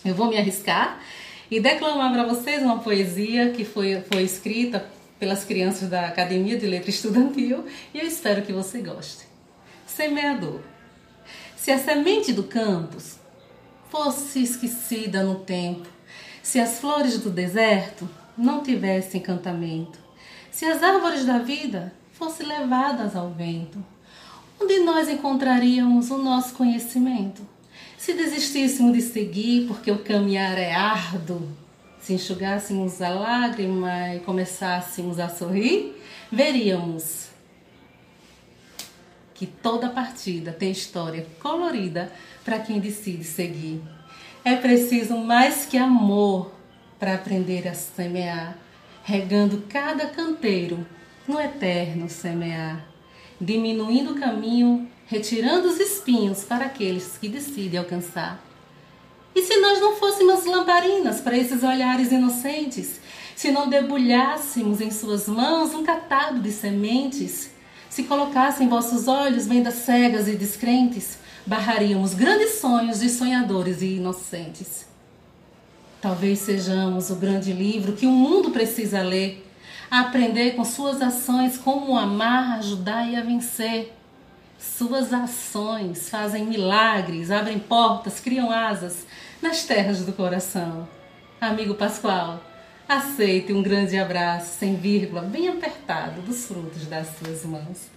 Eu 0.05 0.13
vou 0.13 0.27
me 0.29 0.37
arriscar 0.37 1.01
e 1.49 1.59
declamar 1.59 2.11
para 2.13 2.23
vocês 2.25 2.61
uma 2.61 2.79
poesia 2.79 3.49
que 3.49 3.65
foi, 3.65 4.01
foi 4.01 4.21
escrita 4.23 4.85
pelas 5.23 5.45
crianças 5.45 5.87
da 5.87 6.05
Academia 6.05 6.57
de 6.57 6.67
Letra 6.67 6.89
Estudantil 6.89 7.63
e 7.93 7.99
eu 7.99 8.05
espero 8.05 8.41
que 8.41 8.51
você 8.51 8.81
goste. 8.81 9.25
Semeador. 9.87 10.59
Se 11.55 11.71
a 11.71 11.79
semente 11.79 12.33
do 12.33 12.43
campus 12.43 13.15
fosse 13.89 14.43
esquecida 14.43 15.23
no 15.23 15.35
tempo, 15.35 15.87
se 16.41 16.59
as 16.59 16.77
flores 16.77 17.19
do 17.19 17.29
deserto 17.29 18.09
não 18.37 18.63
tivessem 18.63 19.21
encantamento, 19.21 19.97
se 20.51 20.65
as 20.65 20.83
árvores 20.83 21.23
da 21.23 21.37
vida 21.37 21.93
fossem 22.11 22.45
levadas 22.45 23.15
ao 23.15 23.29
vento, 23.29 23.81
onde 24.61 24.79
nós 24.79 25.07
encontraríamos 25.07 26.11
o 26.11 26.17
nosso 26.17 26.53
conhecimento? 26.53 27.47
Se 27.97 28.11
desistíssemos 28.11 28.91
de 28.91 29.01
seguir 29.01 29.67
porque 29.69 29.89
o 29.89 29.99
caminhar 29.99 30.57
é 30.57 30.73
árduo, 30.73 31.47
se 32.03 32.13
enxugássemos 32.13 33.01
a 33.01 33.09
lágrima 33.09 34.13
e 34.13 34.19
começássemos 34.19 35.19
a 35.19 35.29
sorrir, 35.29 35.95
veríamos 36.29 37.29
que 39.33 39.47
toda 39.47 39.89
partida 39.89 40.51
tem 40.51 40.69
história 40.69 41.25
colorida 41.39 42.11
para 42.43 42.59
quem 42.59 42.79
decide 42.79 43.23
seguir. 43.23 43.81
É 44.43 44.57
preciso 44.57 45.17
mais 45.17 45.65
que 45.65 45.77
amor 45.77 46.51
para 46.99 47.15
aprender 47.15 47.69
a 47.69 47.73
semear, 47.73 48.57
regando 49.05 49.63
cada 49.69 50.07
canteiro 50.07 50.85
no 51.25 51.39
eterno 51.39 52.09
semear, 52.09 52.85
diminuindo 53.39 54.11
o 54.11 54.19
caminho, 54.19 54.89
retirando 55.07 55.69
os 55.69 55.79
espinhos 55.79 56.43
para 56.43 56.65
aqueles 56.65 57.17
que 57.17 57.29
decidem 57.29 57.79
alcançar. 57.79 58.52
E 59.35 59.41
se 59.41 59.57
nós 59.57 59.79
não 59.79 59.95
fôssemos 59.95 60.45
lamparinas 60.45 61.19
para 61.19 61.37
esses 61.37 61.63
olhares 61.63 62.11
inocentes? 62.11 62.99
Se 63.35 63.51
não 63.51 63.67
debulhássemos 63.67 64.79
em 64.79 64.91
suas 64.91 65.27
mãos 65.27 65.73
um 65.73 65.83
catado 65.83 66.39
de 66.39 66.51
sementes? 66.51 67.49
Se 67.89 68.03
colocassem 68.03 68.67
em 68.67 68.69
vossos 68.69 69.07
olhos 69.07 69.47
vendas 69.47 69.75
cegas 69.75 70.27
e 70.27 70.35
descrentes? 70.35 71.17
Barraríamos 71.45 72.13
grandes 72.13 72.59
sonhos 72.59 72.99
de 72.99 73.09
sonhadores 73.09 73.81
e 73.81 73.95
inocentes. 73.95 74.85
Talvez 75.99 76.39
sejamos 76.39 77.09
o 77.09 77.15
grande 77.15 77.51
livro 77.53 77.93
que 77.93 78.05
o 78.05 78.11
mundo 78.11 78.51
precisa 78.51 79.01
ler, 79.01 79.45
aprender 79.89 80.51
com 80.51 80.63
suas 80.63 81.01
ações 81.01 81.57
como 81.57 81.97
amar, 81.97 82.59
ajudar 82.59 83.09
e 83.09 83.15
a 83.15 83.21
vencer. 83.21 83.93
Suas 84.63 85.11
ações 85.11 86.09
fazem 86.09 86.45
milagres, 86.45 87.29
abrem 87.29 87.59
portas, 87.59 88.21
criam 88.21 88.49
asas 88.49 89.05
nas 89.41 89.65
terras 89.65 90.05
do 90.05 90.13
coração. 90.13 90.87
Amigo 91.39 91.75
Pascoal, 91.75 92.41
aceite 92.87 93.51
um 93.51 93.61
grande 93.61 93.97
abraço, 93.97 94.57
sem 94.57 94.77
vírgula, 94.77 95.21
bem 95.21 95.49
apertado, 95.49 96.21
dos 96.21 96.45
frutos 96.45 96.87
das 96.87 97.07
suas 97.17 97.43
mãos. 97.43 97.89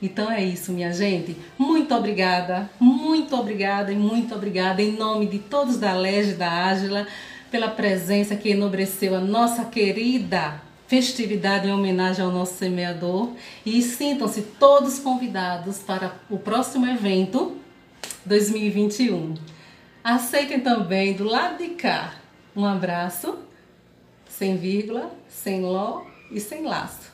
Então 0.00 0.30
é 0.30 0.44
isso, 0.44 0.72
minha 0.72 0.92
gente. 0.92 1.36
Muito 1.58 1.94
obrigada, 1.94 2.70
muito 2.78 3.34
obrigada 3.34 3.90
e 3.90 3.96
muito 3.96 4.34
obrigada 4.34 4.82
em 4.82 4.92
nome 4.92 5.26
de 5.26 5.38
todos 5.38 5.78
da 5.78 5.94
Lege 5.94 6.34
da 6.34 6.50
Ágila 6.50 7.08
pela 7.50 7.68
presença 7.68 8.36
que 8.36 8.50
enobreceu 8.50 9.16
a 9.16 9.20
nossa 9.20 9.64
querida 9.64 10.60
festividade 10.86 11.66
em 11.66 11.72
homenagem 11.72 12.24
ao 12.24 12.30
nosso 12.30 12.54
semeador 12.54 13.32
e 13.64 13.80
sintam-se 13.82 14.42
todos 14.42 14.98
convidados 14.98 15.78
para 15.78 16.14
o 16.30 16.38
próximo 16.38 16.86
evento 16.86 17.56
2021. 18.24 19.34
Aceitem 20.02 20.60
também 20.60 21.14
do 21.14 21.24
lado 21.24 21.58
de 21.58 21.70
cá 21.70 22.14
um 22.56 22.64
abraço, 22.64 23.38
sem 24.28 24.56
vírgula, 24.56 25.12
sem 25.28 25.62
ló 25.62 26.04
e 26.30 26.38
sem 26.38 26.62
laço, 26.62 27.10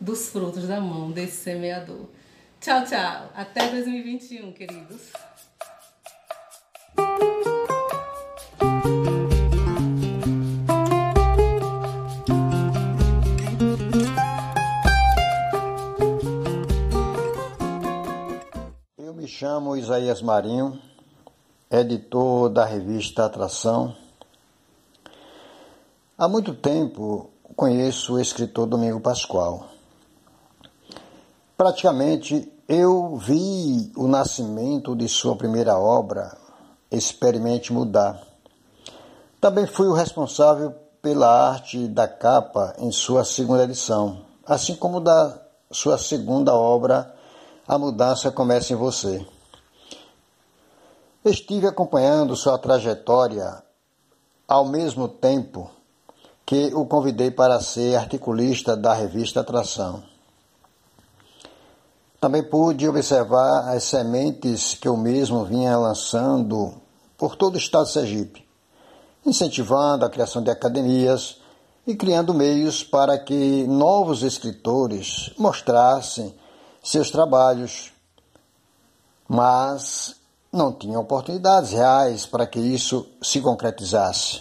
dos 0.00 0.28
frutos 0.28 0.68
da 0.68 0.80
mão 0.80 1.10
desse 1.10 1.42
semeador. 1.42 2.06
Tchau, 2.60 2.84
tchau. 2.84 3.32
Até 3.34 3.68
2021, 3.68 4.52
queridos. 4.52 5.12
Me 19.28 19.34
chamo 19.34 19.76
Isaías 19.76 20.22
Marinho 20.22 20.80
editor 21.70 22.48
da 22.48 22.64
revista 22.64 23.26
Atração. 23.26 23.94
Há 26.16 26.26
muito 26.26 26.54
tempo 26.54 27.28
conheço 27.54 28.14
o 28.14 28.20
escritor 28.20 28.64
Domingo 28.64 29.00
Pascoal. 29.00 29.66
Praticamente 31.58 32.50
eu 32.66 33.18
vi 33.18 33.92
o 33.98 34.08
nascimento 34.08 34.96
de 34.96 35.06
sua 35.10 35.36
primeira 35.36 35.78
obra, 35.78 36.34
Experimente 36.90 37.70
Mudar. 37.70 38.22
Também 39.38 39.66
fui 39.66 39.88
o 39.88 39.92
responsável 39.92 40.74
pela 41.02 41.50
arte 41.50 41.86
da 41.86 42.08
capa 42.08 42.74
em 42.78 42.90
sua 42.90 43.26
segunda 43.26 43.64
edição, 43.64 44.22
assim 44.46 44.74
como 44.74 45.02
da 45.02 45.38
sua 45.70 45.98
segunda 45.98 46.54
obra, 46.54 47.14
A 47.68 47.76
Mudança 47.76 48.32
Começa 48.32 48.72
em 48.72 48.76
Você. 48.76 49.26
Estive 51.22 51.66
acompanhando 51.66 52.34
sua 52.34 52.56
trajetória 52.56 53.62
ao 54.48 54.64
mesmo 54.64 55.06
tempo 55.06 55.70
que 56.46 56.72
o 56.74 56.86
convidei 56.86 57.30
para 57.30 57.60
ser 57.60 57.94
articulista 57.94 58.74
da 58.74 58.94
revista 58.94 59.40
Atração. 59.40 60.02
Também 62.18 62.42
pude 62.42 62.88
observar 62.88 63.68
as 63.68 63.84
sementes 63.84 64.72
que 64.72 64.88
eu 64.88 64.96
mesmo 64.96 65.44
vinha 65.44 65.76
lançando 65.76 66.72
por 67.18 67.36
todo 67.36 67.56
o 67.56 67.58
estado 67.58 67.84
de 67.84 67.92
Sergipe, 67.92 68.48
incentivando 69.26 70.06
a 70.06 70.10
criação 70.10 70.42
de 70.42 70.50
academias 70.50 71.36
e 71.86 71.94
criando 71.94 72.32
meios 72.32 72.82
para 72.82 73.18
que 73.18 73.66
novos 73.66 74.22
escritores 74.22 75.30
mostrassem 75.36 76.34
seus 76.90 77.10
trabalhos, 77.10 77.92
mas 79.28 80.16
não 80.50 80.72
tinha 80.72 80.98
oportunidades 80.98 81.72
reais 81.72 82.24
para 82.24 82.46
que 82.46 82.58
isso 82.58 83.06
se 83.22 83.40
concretizasse. 83.42 84.40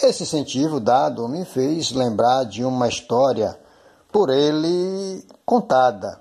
Esse 0.00 0.22
incentivo 0.22 0.78
dado 0.78 1.26
me 1.28 1.44
fez 1.44 1.90
lembrar 1.90 2.44
de 2.44 2.64
uma 2.64 2.86
história 2.86 3.58
por 4.12 4.30
ele 4.30 5.26
contada, 5.44 6.20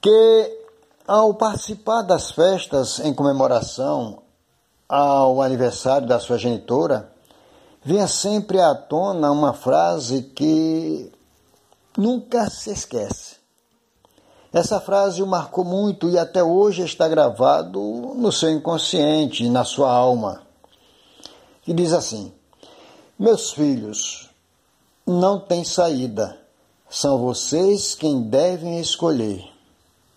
que 0.00 0.64
ao 1.06 1.34
participar 1.34 2.00
das 2.00 2.30
festas 2.30 3.00
em 3.00 3.12
comemoração 3.12 4.22
ao 4.88 5.42
aniversário 5.42 6.08
da 6.08 6.18
sua 6.18 6.38
genitora, 6.38 7.12
vinha 7.82 8.08
sempre 8.08 8.60
à 8.60 8.74
tona 8.74 9.30
uma 9.30 9.52
frase 9.52 10.22
que 10.22 11.12
nunca 11.96 12.48
se 12.50 12.70
esquece. 12.70 13.36
Essa 14.52 14.80
frase 14.80 15.22
o 15.22 15.26
marcou 15.26 15.64
muito 15.64 16.08
e 16.08 16.16
até 16.16 16.42
hoje 16.42 16.82
está 16.82 17.08
gravado 17.08 17.80
no 18.14 18.30
seu 18.30 18.50
inconsciente, 18.50 19.48
na 19.48 19.64
sua 19.64 19.92
alma. 19.92 20.42
E 21.66 21.72
diz 21.72 21.92
assim: 21.92 22.32
Meus 23.18 23.52
filhos, 23.52 24.30
não 25.06 25.40
tem 25.40 25.64
saída. 25.64 26.38
São 26.88 27.18
vocês 27.18 27.94
quem 27.94 28.22
devem 28.22 28.78
escolher. 28.78 29.44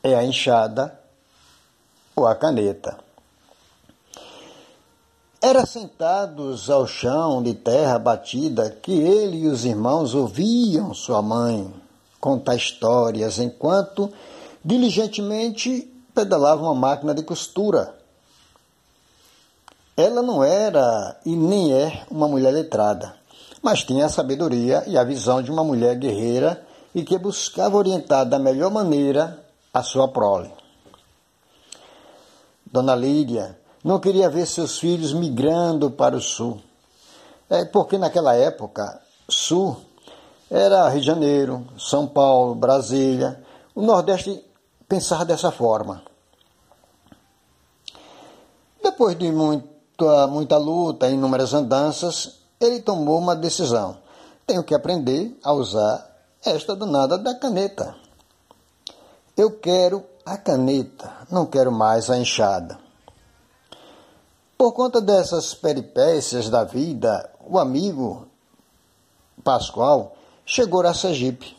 É 0.04 0.14
a 0.14 0.24
enxada 0.24 1.00
ou 2.16 2.28
a 2.28 2.36
caneta. 2.36 3.07
Era 5.40 5.68
sentados 5.68 6.68
ao 6.68 6.88
chão 6.88 7.44
de 7.44 7.54
terra 7.54 8.00
batida 8.00 8.72
que 8.72 8.92
ele 8.92 9.44
e 9.44 9.48
os 9.48 9.66
irmãos 9.66 10.16
ouviam 10.16 10.96
sua 10.96 11.22
mãe 11.22 11.72
contar 12.20 12.56
histórias 12.56 13.38
enquanto 13.38 14.12
diligentemente 14.66 15.94
pedalava 16.14 16.64
uma 16.64 16.74
máquina 16.74 17.14
de 17.14 17.22
costura. 17.22 17.96
Ela 19.96 20.24
não 20.24 20.44
era 20.44 21.16
e 21.24 21.36
nem 21.36 21.72
é 21.72 22.04
uma 22.10 22.28
mulher 22.28 22.52
letrada, 22.52 23.16
mas 23.62 23.84
tinha 23.84 24.08
a 24.08 24.10
sabedoria 24.10 24.84
e 24.88 24.98
a 24.98 25.04
visão 25.04 25.44
de 25.44 25.52
uma 25.52 25.64
mulher 25.64 25.96
guerreira 25.98 26.66
e 26.96 27.04
que 27.04 27.16
buscava 27.16 27.78
orientar 27.78 28.26
da 28.26 28.40
melhor 28.40 28.72
maneira 28.72 29.40
a 29.72 29.84
sua 29.84 30.08
prole. 30.08 30.52
Dona 32.66 32.96
Lídia 32.96 33.56
não 33.88 34.02
queria 34.02 34.30
ver 34.30 34.46
seus 34.46 34.78
filhos 34.80 35.14
migrando 35.14 35.90
para 35.90 36.18
o 36.18 36.20
sul. 36.20 36.62
É 37.50 37.64
porque 37.64 37.98
naquela 37.98 38.36
época, 38.36 39.02
sul 39.30 39.78
era 40.52 40.90
Rio 40.90 41.00
de 41.00 41.08
Janeiro, 41.08 41.66
São 41.80 42.06
Paulo, 42.06 42.54
Brasília. 42.54 43.42
O 43.74 43.82
Nordeste 43.82 44.44
pensava 44.90 45.24
dessa 45.24 45.52
forma. 45.52 46.04
Depois 48.84 49.18
de 49.18 49.32
muita, 49.32 50.28
muita 50.28 50.58
luta 50.58 51.08
inúmeras 51.08 51.54
andanças, 51.54 52.40
ele 52.60 52.82
tomou 52.82 53.18
uma 53.18 53.38
decisão. 53.38 54.00
Tenho 54.46 54.66
que 54.66 54.76
aprender 54.76 55.40
a 55.42 55.54
usar 55.54 56.14
esta 56.46 56.76
danada 56.76 57.18
da 57.18 57.34
caneta. 57.36 57.96
Eu 59.38 59.52
quero 59.60 60.04
a 60.26 60.38
caneta, 60.38 61.10
não 61.32 61.46
quero 61.46 61.72
mais 61.72 62.10
a 62.10 62.18
enxada. 62.18 62.86
Por 64.58 64.72
conta 64.72 65.00
dessas 65.00 65.54
peripécias 65.54 66.50
da 66.50 66.64
vida, 66.64 67.30
o 67.48 67.60
amigo 67.60 68.28
Pascoal 69.44 70.16
chegou 70.44 70.82
a 70.82 70.96
Sergipe. 70.96 71.56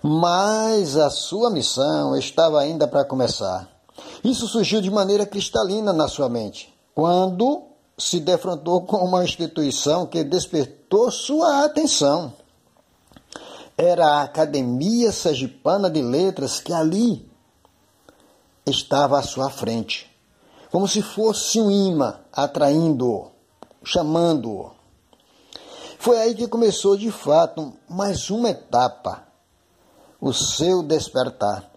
Mas 0.00 0.96
a 0.96 1.10
sua 1.10 1.50
missão 1.50 2.16
estava 2.16 2.60
ainda 2.60 2.86
para 2.86 3.04
começar. 3.04 3.68
Isso 4.22 4.46
surgiu 4.46 4.80
de 4.80 4.90
maneira 4.90 5.26
cristalina 5.26 5.92
na 5.92 6.06
sua 6.06 6.28
mente, 6.28 6.72
quando 6.94 7.64
se 7.98 8.20
defrontou 8.20 8.82
com 8.82 8.98
uma 8.98 9.24
instituição 9.24 10.06
que 10.06 10.22
despertou 10.22 11.10
sua 11.10 11.64
atenção. 11.64 12.32
Era 13.76 14.06
a 14.06 14.22
Academia 14.22 15.10
Sergipana 15.10 15.90
de 15.90 16.00
Letras 16.00 16.60
que 16.60 16.72
ali 16.72 17.28
estava 18.64 19.18
à 19.18 19.22
sua 19.22 19.50
frente, 19.50 20.13
como 20.74 20.88
se 20.88 21.00
fosse 21.00 21.60
um 21.60 21.70
imã 21.70 22.18
atraindo-o, 22.32 23.30
chamando-o. 23.84 24.72
Foi 26.00 26.18
aí 26.18 26.34
que 26.34 26.48
começou 26.48 26.96
de 26.96 27.12
fato 27.12 27.72
mais 27.88 28.28
uma 28.28 28.50
etapa, 28.50 29.22
o 30.20 30.32
seu 30.32 30.82
despertar, 30.82 31.70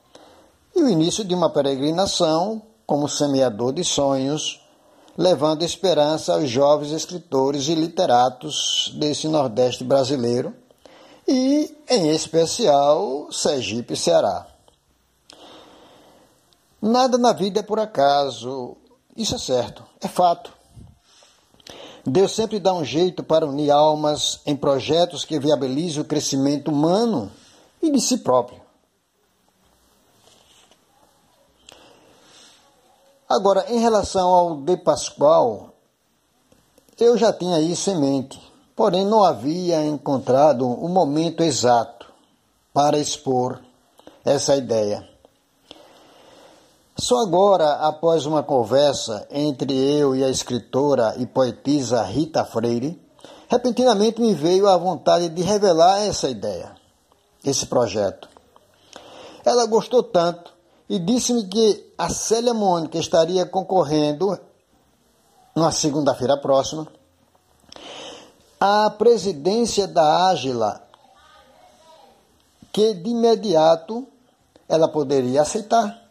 e 0.75 0.81
o 0.81 0.89
início 0.89 1.23
de 1.23 1.35
uma 1.35 1.51
peregrinação 1.51 2.59
como 2.87 3.07
semeador 3.07 3.71
de 3.71 3.83
sonhos, 3.83 4.67
levando 5.15 5.61
esperança 5.61 6.33
aos 6.33 6.49
jovens 6.49 6.91
escritores 6.91 7.67
e 7.67 7.75
literatos 7.75 8.91
desse 8.95 9.27
Nordeste 9.27 9.83
brasileiro 9.83 10.55
e, 11.27 11.71
em 11.87 12.09
especial, 12.09 13.31
Sergipe 13.31 13.93
e 13.93 13.97
Ceará. 13.97 14.47
Nada 16.81 17.19
na 17.19 17.31
vida 17.31 17.59
é 17.59 17.63
por 17.63 17.79
acaso, 17.79 18.75
isso 19.17 19.35
é 19.35 19.39
certo, 19.39 19.83
é 19.99 20.07
fato. 20.07 20.53
Deus 22.05 22.33
sempre 22.33 22.59
dá 22.59 22.73
um 22.73 22.85
jeito 22.85 23.23
para 23.23 23.45
unir 23.45 23.71
almas 23.71 24.39
em 24.45 24.55
projetos 24.55 25.25
que 25.25 25.39
viabilizem 25.39 26.01
o 26.01 26.05
crescimento 26.05 26.69
humano 26.69 27.29
e 27.81 27.91
de 27.91 27.99
si 27.99 28.19
próprio. 28.19 28.61
Agora, 33.27 33.65
em 33.69 33.79
relação 33.79 34.29
ao 34.29 34.55
De 34.61 34.77
Pascoal, 34.77 35.73
eu 36.97 37.17
já 37.17 37.33
tinha 37.33 37.59
isso 37.59 37.89
em 37.89 37.99
mente, 37.99 38.39
porém 38.73 39.05
não 39.05 39.23
havia 39.23 39.85
encontrado 39.85 40.65
o 40.65 40.87
momento 40.87 41.43
exato 41.43 42.07
para 42.73 42.97
expor 42.97 43.61
essa 44.23 44.55
ideia. 44.55 45.16
Só 46.99 47.19
agora, 47.19 47.73
após 47.73 48.25
uma 48.25 48.41
conversa 48.41 49.27
entre 49.29 49.71
eu 49.71 50.15
e 50.15 50.23
a 50.23 50.29
escritora 50.29 51.13
e 51.17 51.27
poetisa 51.27 52.01
Rita 52.01 52.43
Freire, 52.43 52.99
repentinamente 53.47 54.19
me 54.19 54.33
veio 54.33 54.67
a 54.67 54.75
vontade 54.77 55.29
de 55.29 55.43
revelar 55.43 56.01
essa 56.01 56.27
ideia, 56.27 56.75
esse 57.45 57.67
projeto. 57.67 58.27
Ela 59.45 59.67
gostou 59.67 60.01
tanto 60.01 60.51
e 60.89 60.97
disse-me 60.97 61.43
que 61.47 61.93
a 61.95 62.09
Célia 62.09 62.53
Mônica 62.53 62.97
estaria 62.97 63.45
concorrendo 63.45 64.37
na 65.55 65.71
segunda-feira 65.71 66.35
próxima 66.35 66.87
à 68.59 68.89
presidência 68.89 69.87
da 69.87 70.29
Ágila, 70.29 70.81
que 72.71 72.95
de 72.95 73.11
imediato 73.11 74.07
ela 74.67 74.87
poderia 74.87 75.43
aceitar. 75.43 76.06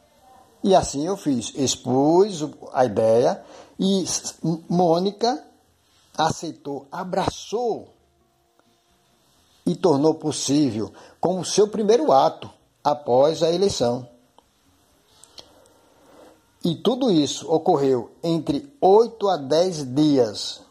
E 0.67 0.75
assim 0.75 1.07
eu 1.07 1.17
fiz. 1.17 1.53
Expus 1.55 2.45
a 2.73 2.85
ideia 2.85 3.41
e 3.79 4.05
Mônica 4.69 5.41
aceitou, 6.19 6.89
abraçou 6.91 7.95
e 9.65 9.77
tornou 9.77 10.15
possível 10.15 10.93
como 11.21 11.45
seu 11.45 11.69
primeiro 11.69 12.11
ato 12.11 12.51
após 12.83 13.45
a 13.45 13.53
eleição. 13.53 14.09
E 16.65 16.75
tudo 16.75 17.13
isso 17.13 17.49
ocorreu 17.49 18.11
entre 18.21 18.69
8 18.81 19.29
a 19.29 19.37
10 19.37 19.95
dias. 19.95 20.63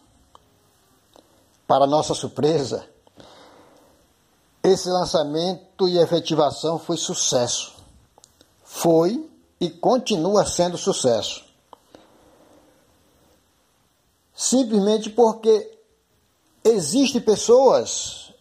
Para 1.66 1.88
nossa 1.88 2.14
surpresa, 2.14 2.86
esse 4.62 4.90
lançamento 4.90 5.88
e 5.88 5.98
efetivação 5.98 6.78
foi 6.78 6.98
sucesso. 6.98 7.76
Foi 8.62 9.34
e 9.66 9.70
continua 9.72 10.46
sendo 10.46 10.78
sucesso. 10.78 11.44
Simplesmente 14.34 15.10
porque 15.10 15.80
existem 16.64 17.20
pessoas 17.20 18.32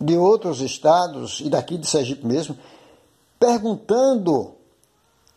de 0.00 0.16
outros 0.16 0.60
estados 0.60 1.40
e 1.40 1.48
daqui 1.48 1.78
de 1.78 1.86
Sergipe 1.86 2.26
mesmo 2.26 2.58
perguntando 3.38 4.54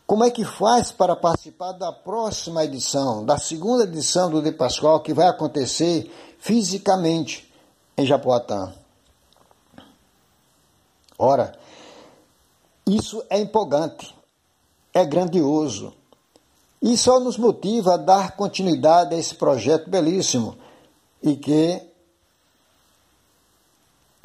como 0.08 0.24
é 0.24 0.32
que 0.32 0.44
faz 0.44 0.92
para 0.92 1.16
participar 1.16 1.74
da 1.74 1.92
próxima 1.92 2.64
edição, 2.64 3.24
da 3.24 3.38
segunda 3.38 3.84
edição 3.84 4.32
do 4.32 4.42
De 4.42 4.52
Pascoal, 4.52 5.02
que 5.02 5.14
vai 5.14 5.28
acontecer 5.28 6.12
fisicamente 6.40 7.54
em 7.96 8.06
Japoatã. 8.06 8.74
Ora, 11.18 11.54
isso 12.88 13.24
é 13.30 13.40
empolgante 13.40 14.19
é 15.00 15.06
grandioso 15.06 15.94
e 16.82 16.98
só 16.98 17.20
nos 17.20 17.38
motiva 17.38 17.94
a 17.96 17.98
dar 17.98 18.36
continuidade 18.36 19.16
a 19.16 19.18
esse 19.18 19.36
projeto 19.36 19.90
belíssimo 19.90 20.58
e 21.22 21.36
que, 21.36 21.82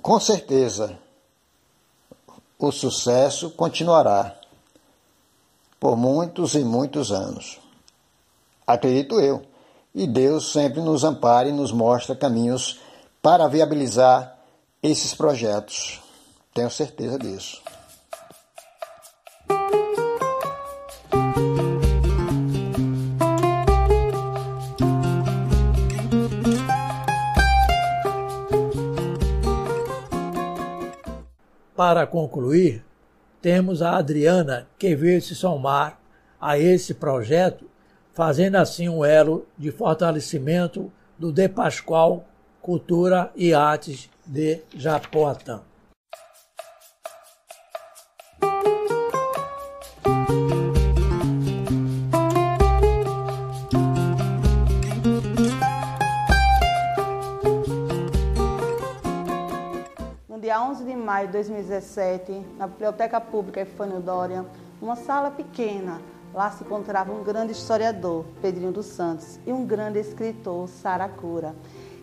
com 0.00 0.20
certeza, 0.20 0.98
o 2.58 2.70
sucesso 2.70 3.50
continuará 3.50 4.37
por 5.80 5.96
muitos 5.96 6.54
e 6.54 6.60
muitos 6.60 7.10
anos. 7.10 7.58
Acredito 8.66 9.20
eu. 9.20 9.42
E 9.94 10.06
Deus 10.06 10.50
sempre 10.50 10.80
nos 10.80 11.04
ampara 11.04 11.48
e 11.48 11.52
nos 11.52 11.70
mostra 11.70 12.16
caminhos 12.16 12.80
para 13.22 13.46
viabilizar 13.46 14.38
esses 14.82 15.14
projetos. 15.14 16.00
Tenho 16.52 16.70
certeza 16.70 17.18
disso. 17.18 17.62
Para 31.76 32.06
concluir, 32.06 32.84
temos 33.42 33.82
a 33.82 33.96
Adriana 33.96 34.68
que 34.78 34.94
veio 34.94 35.20
se 35.20 35.34
somar 35.34 36.00
a 36.40 36.56
esse 36.56 36.94
projeto, 36.94 37.68
fazendo 38.12 38.56
assim 38.56 38.88
um 38.88 39.04
elo 39.04 39.46
de 39.58 39.72
fortalecimento 39.72 40.92
do 41.18 41.32
De 41.32 41.48
Pascoal 41.48 42.24
Cultura 42.62 43.32
e 43.34 43.52
Artes 43.52 44.08
de 44.24 44.62
Japoatã. 44.76 45.62
De 60.94 61.00
maio 61.00 61.26
de 61.26 61.33
2017, 61.33 62.46
na 62.57 62.68
Biblioteca 62.68 63.20
Pública 63.20 63.61
Efânio 63.61 64.00
Dória, 64.00 64.46
uma 64.80 64.94
sala 64.94 65.30
pequena. 65.30 66.00
Lá 66.33 66.50
se 66.50 66.62
encontrava 66.62 67.12
um 67.12 67.24
grande 67.24 67.52
historiador, 67.52 68.24
Pedrinho 68.40 68.70
dos 68.70 68.87
Santos, 68.87 69.40
e 69.44 69.52
um 69.52 69.66
grande 69.66 69.98
escritor, 69.98 70.68
Saracura. 70.68 71.54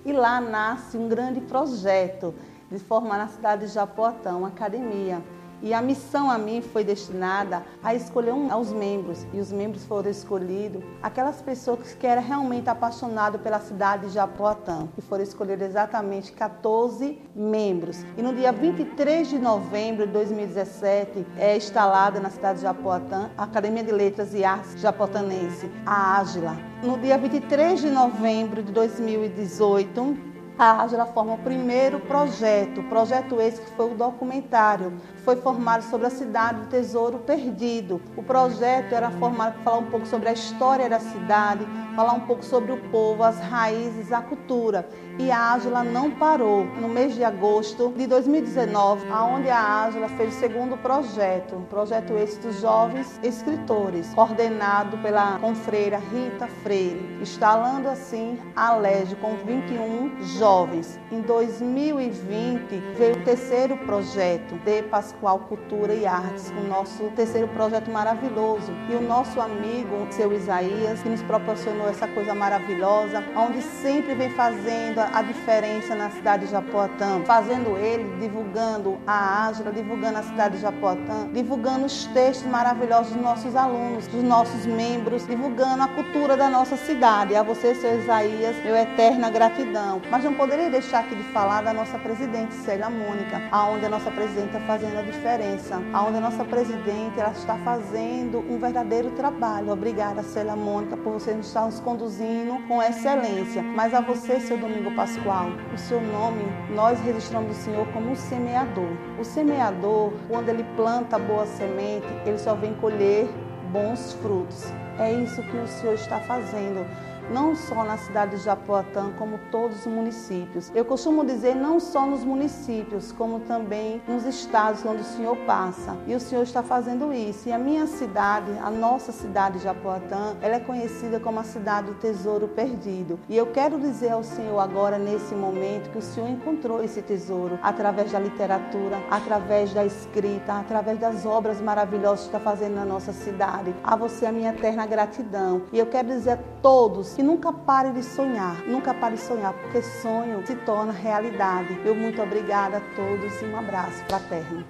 E 0.06 0.12
lá 0.12 0.42
nasce 0.42 0.98
um 0.98 1.08
grande 1.08 1.40
projeto 1.40 2.34
de 2.70 2.80
formar 2.80 3.18
na 3.18 3.28
cidade 3.28 3.66
de 3.66 3.72
Japoatã 3.72 4.36
uma 4.36 4.50
academia. 4.50 5.22
E 5.62 5.74
a 5.74 5.82
missão 5.82 6.30
a 6.30 6.38
mim 6.38 6.62
foi 6.62 6.84
destinada 6.84 7.64
a 7.84 7.94
escolher 7.94 8.34
um, 8.34 8.52
aos 8.52 8.74
membros. 8.74 9.26
E 9.32 9.40
os 9.40 9.52
membros 9.52 9.86
foram 9.86 10.10
escolhidos 10.10 10.84
aquelas 11.04 11.42
pessoas 11.42 11.94
que 11.94 12.08
eram 12.08 12.24
realmente 12.24 12.70
apaixonadas 12.70 13.40
pela 13.42 13.60
cidade 13.60 14.08
de 14.08 14.14
Japoatã. 14.14 14.88
E 14.98 15.02
foram 15.02 15.24
escolhidos 15.24 15.68
exatamente 15.68 16.32
14 16.32 17.20
membros. 17.36 18.04
E 18.18 18.22
no 18.22 18.34
dia 18.34 18.52
23 18.52 19.28
de 19.28 19.38
novembro 19.38 20.08
de 20.08 20.14
2017 20.14 21.26
é 21.38 21.56
instalada 21.56 22.20
na 22.20 22.30
cidade 22.30 22.60
de 22.60 22.64
Japoatã 22.64 23.30
a 23.38 23.44
Academia 23.44 23.84
de 23.84 23.92
Letras 23.92 24.34
e 24.34 24.44
Artes 24.44 24.80
Japotanense, 24.80 25.70
a 25.86 26.18
Ágila. 26.18 26.58
No 26.84 26.98
dia 26.98 27.18
23 27.18 27.80
de 27.80 27.90
novembro 27.92 28.64
de 28.64 28.72
2018, 28.72 30.31
a 30.62 30.84
Ágila 30.84 31.08
forma 31.08 31.34
o 31.34 31.38
primeiro 31.40 32.00
projeto, 32.02 32.84
projeto 32.84 33.42
esse 33.42 33.60
que 33.60 33.72
foi 33.72 33.94
o 33.94 33.96
documentário, 33.96 34.94
foi 35.26 35.36
formado 35.38 35.82
sobre 35.82 36.06
a 36.06 36.10
cidade 36.12 36.60
do 36.60 36.68
Tesouro 36.68 37.18
Perdido. 37.18 38.00
O 38.16 38.22
projeto 38.22 38.94
era 38.94 39.10
formado 39.10 39.54
para 39.56 39.64
falar 39.64 39.78
um 39.80 39.90
pouco 39.90 40.06
sobre 40.06 40.30
a 40.30 40.34
história 40.34 40.88
da 40.88 41.00
cidade, 41.00 41.66
falar 41.96 42.14
um 42.14 42.28
pouco 42.28 42.46
sobre 42.46 42.74
o 42.74 42.78
povo, 42.92 43.24
as 43.24 43.40
raízes, 43.40 44.12
a 44.12 44.22
cultura. 44.22 44.88
E 45.20 45.30
a 45.30 45.54
Ágila 45.54 45.84
não 45.84 46.12
parou. 46.12 46.66
No 46.80 46.88
mês 46.88 47.16
de 47.16 47.24
agosto 47.24 47.94
de 47.96 48.08
2019, 48.08 49.08
aonde 49.12 49.50
a 49.50 49.60
Ágila 49.60 50.08
fez 50.10 50.36
o 50.36 50.40
segundo 50.40 50.78
projeto, 50.78 51.56
um 51.56 51.64
projeto 51.64 52.14
esse 52.14 52.40
dos 52.40 52.62
jovens 52.62 53.20
escritores, 53.22 54.14
coordenado 54.14 54.98
pela 55.00 55.38
confreira 55.40 55.98
Rita 55.98 56.48
Freire, 56.64 57.18
instalando 57.22 57.90
assim 57.90 58.40
a 58.56 58.76
LEG 58.76 59.16
com 59.16 59.36
21 59.36 60.24
jovens. 60.40 61.00
Em 61.12 61.22
2020 61.22 62.78
veio 62.98 63.16
o 63.18 63.24
terceiro 63.24 63.78
projeto 63.78 64.56
de 64.64 64.84
Pascoal 64.84 65.40
Cultura 65.40 65.94
e 65.94 66.06
Artes, 66.06 66.52
o 66.52 66.68
nosso 66.68 67.04
terceiro 67.16 67.48
projeto 67.50 67.92
maravilhoso. 67.92 68.72
E 68.90 68.96
o 68.96 69.02
nosso 69.02 69.40
amigo, 69.40 70.08
seu 70.10 70.32
Isaías, 70.34 71.02
que 71.02 71.10
nos 71.10 71.22
proporcionou 71.24 71.90
essa 71.90 72.08
coisa 72.08 72.34
maravilhosa, 72.34 73.24
onde 73.36 73.62
sempre 73.62 74.16
vem 74.16 74.30
fazendo 74.30 75.01
a 75.14 75.22
diferença 75.22 75.96
na 75.96 76.10
cidade 76.10 76.46
de 76.46 76.52
Japoatã, 76.52 77.22
fazendo 77.26 77.78
ele, 77.78 78.20
divulgando 78.20 78.98
a 79.06 79.48
Ágila, 79.48 79.72
divulgando 79.72 80.20
a 80.20 80.24
cidade 80.24 80.56
de 80.56 80.62
Japoatã, 80.62 81.28
divulgando 81.32 81.86
os 81.86 82.06
textos 82.08 82.48
maravilhosos 82.48 83.14
dos 83.14 83.22
nossos 83.22 83.56
alunos, 83.56 84.08
dos 84.08 84.24
nossos 84.24 84.66
membros, 84.66 85.26
divulgando 85.28 85.84
a 85.84 85.88
cultura 85.88 86.36
da 86.36 86.50
nossa 86.50 86.76
cidade. 86.78 87.36
A 87.36 87.44
você, 87.44 87.76
seu 87.76 88.00
Isaías, 88.00 88.56
meu 88.64 88.76
eterna 88.76 89.30
gratidão. 89.30 90.02
Mas 90.10 90.24
não 90.24 90.34
poderia 90.34 90.70
deixar 90.70 91.00
aqui 91.00 91.16
de 91.16 91.24
falar 91.32 91.62
da 91.62 91.74
nossa 91.74 91.98
presidente, 91.98 92.54
Célia 92.56 92.90
Mônica, 92.90 93.42
aonde 93.52 93.86
a 93.86 93.90
nossa 93.90 94.12
presidente 94.12 94.48
está 94.48 94.60
fazendo 94.62 95.00
a 95.00 95.02
diferença, 95.02 95.82
aonde 95.94 96.18
a 96.18 96.22
nossa 96.22 96.44
presidente 96.44 97.20
ela 97.20 97.32
está 97.32 97.56
fazendo 97.58 98.40
um 98.50 98.58
verdadeiro 98.58 99.12
trabalho. 99.12 99.72
Obrigada, 99.72 100.24
Célia 100.24 100.56
Mônica, 100.56 100.98
por 100.98 101.14
você 101.14 101.32
estar 101.32 101.66
nos 101.66 101.80
conduzindo 101.80 102.58
com 102.68 102.82
excelência. 102.82 103.62
Mas 103.62 103.94
a 103.94 104.02
você, 104.02 104.40
seu 104.40 104.58
Domingo 104.58 104.91
Pascoal, 104.96 105.50
o 105.74 105.78
seu 105.78 106.02
nome, 106.02 106.44
nós 106.76 107.00
registramos 107.02 107.58
o 107.58 107.62
Senhor 107.62 107.88
como 107.94 108.12
um 108.12 108.16
semeador. 108.16 108.90
O 109.18 109.24
semeador, 109.24 110.12
quando 110.28 110.50
ele 110.50 110.66
planta 110.76 111.18
boa 111.18 111.46
semente, 111.46 112.08
ele 112.26 112.38
só 112.38 112.56
vem 112.56 112.74
colher 112.76 113.30
bons 113.72 114.14
frutos. 114.22 114.66
É 115.00 115.12
isso 115.14 115.42
que 115.44 115.58
o 115.58 115.68
Senhor 115.68 115.94
está 115.94 116.20
fazendo 116.20 116.86
não 117.32 117.56
só 117.56 117.84
na 117.84 117.98
cidade 117.98 118.36
de 118.38 118.44
Japoatã, 118.44 119.12
como 119.18 119.40
todos 119.50 119.80
os 119.80 119.88
municípios. 119.88 120.72
Eu 120.76 120.84
costumo 120.86 121.26
dizer 121.26 121.56
não 121.56 121.80
só 121.80 122.06
nos 122.06 122.24
municípios, 122.24 123.12
como 123.12 123.40
também 123.40 124.02
nos 124.08 124.26
estados 124.26 124.86
onde 124.86 125.02
o 125.02 125.06
Senhor 125.06 125.36
passa. 125.46 125.98
E 126.06 126.14
o 126.14 126.20
Senhor 126.20 126.44
está 126.44 126.62
fazendo 126.62 127.14
isso. 127.14 127.48
E 127.48 127.52
a 127.52 127.58
minha 127.58 127.88
cidade, 127.88 128.52
a 128.62 128.70
nossa 128.70 129.12
cidade 129.12 129.58
de 129.58 129.64
Japoatã, 129.64 130.36
ela 130.42 130.56
é 130.56 130.60
conhecida 130.60 131.20
como 131.20 131.40
a 131.40 131.44
cidade 131.44 131.88
do 131.88 131.94
tesouro 131.96 132.48
perdido. 132.48 133.20
E 133.30 133.38
eu 133.38 133.48
quero 133.48 133.80
dizer 133.80 134.12
ao 134.12 134.24
Senhor 134.24 134.60
agora, 134.60 134.98
nesse 134.98 135.34
momento, 135.34 135.90
que 135.90 135.98
o 135.98 136.02
Senhor 136.02 136.30
encontrou 136.30 136.84
esse 136.84 137.02
tesouro 137.02 137.58
através 137.62 138.12
da 138.12 138.20
literatura, 138.20 138.98
através 139.10 139.74
da 139.74 139.86
escrita, 139.86 140.54
através 140.54 141.00
das 141.00 141.26
obras 141.26 141.62
maravilhosas 141.62 142.22
que 142.22 142.36
está 142.36 142.40
fazendo 142.40 142.76
na 142.76 142.86
nossa 142.86 143.14
cidade. 143.14 143.74
A 143.84 143.96
você 143.96 144.26
a 144.26 144.32
minha 144.32 144.50
eterna 144.50 144.86
gratidão. 144.86 145.64
E 145.72 145.80
eu 145.80 145.86
quero 145.86 146.08
dizer 146.08 146.32
a 146.32 146.40
todos 146.62 147.18
que 147.22 147.28
nunca 147.28 147.54
pare 147.54 147.92
de 147.92 148.02
sonhar, 148.02 148.64
nunca 148.66 148.96
pare 148.96 149.14
de 149.14 149.22
sonhar, 149.22 149.54
porque 149.54 149.80
sonho 149.84 150.44
se 150.44 150.56
torna 150.56 150.92
realidade. 150.92 151.80
Eu 151.86 151.94
muito 151.94 152.20
obrigada 152.20 152.78
a 152.78 152.96
todos 152.96 153.40
e 153.44 153.46
um 153.46 153.60
abraço 153.60 154.04
fraterno. 154.06 154.66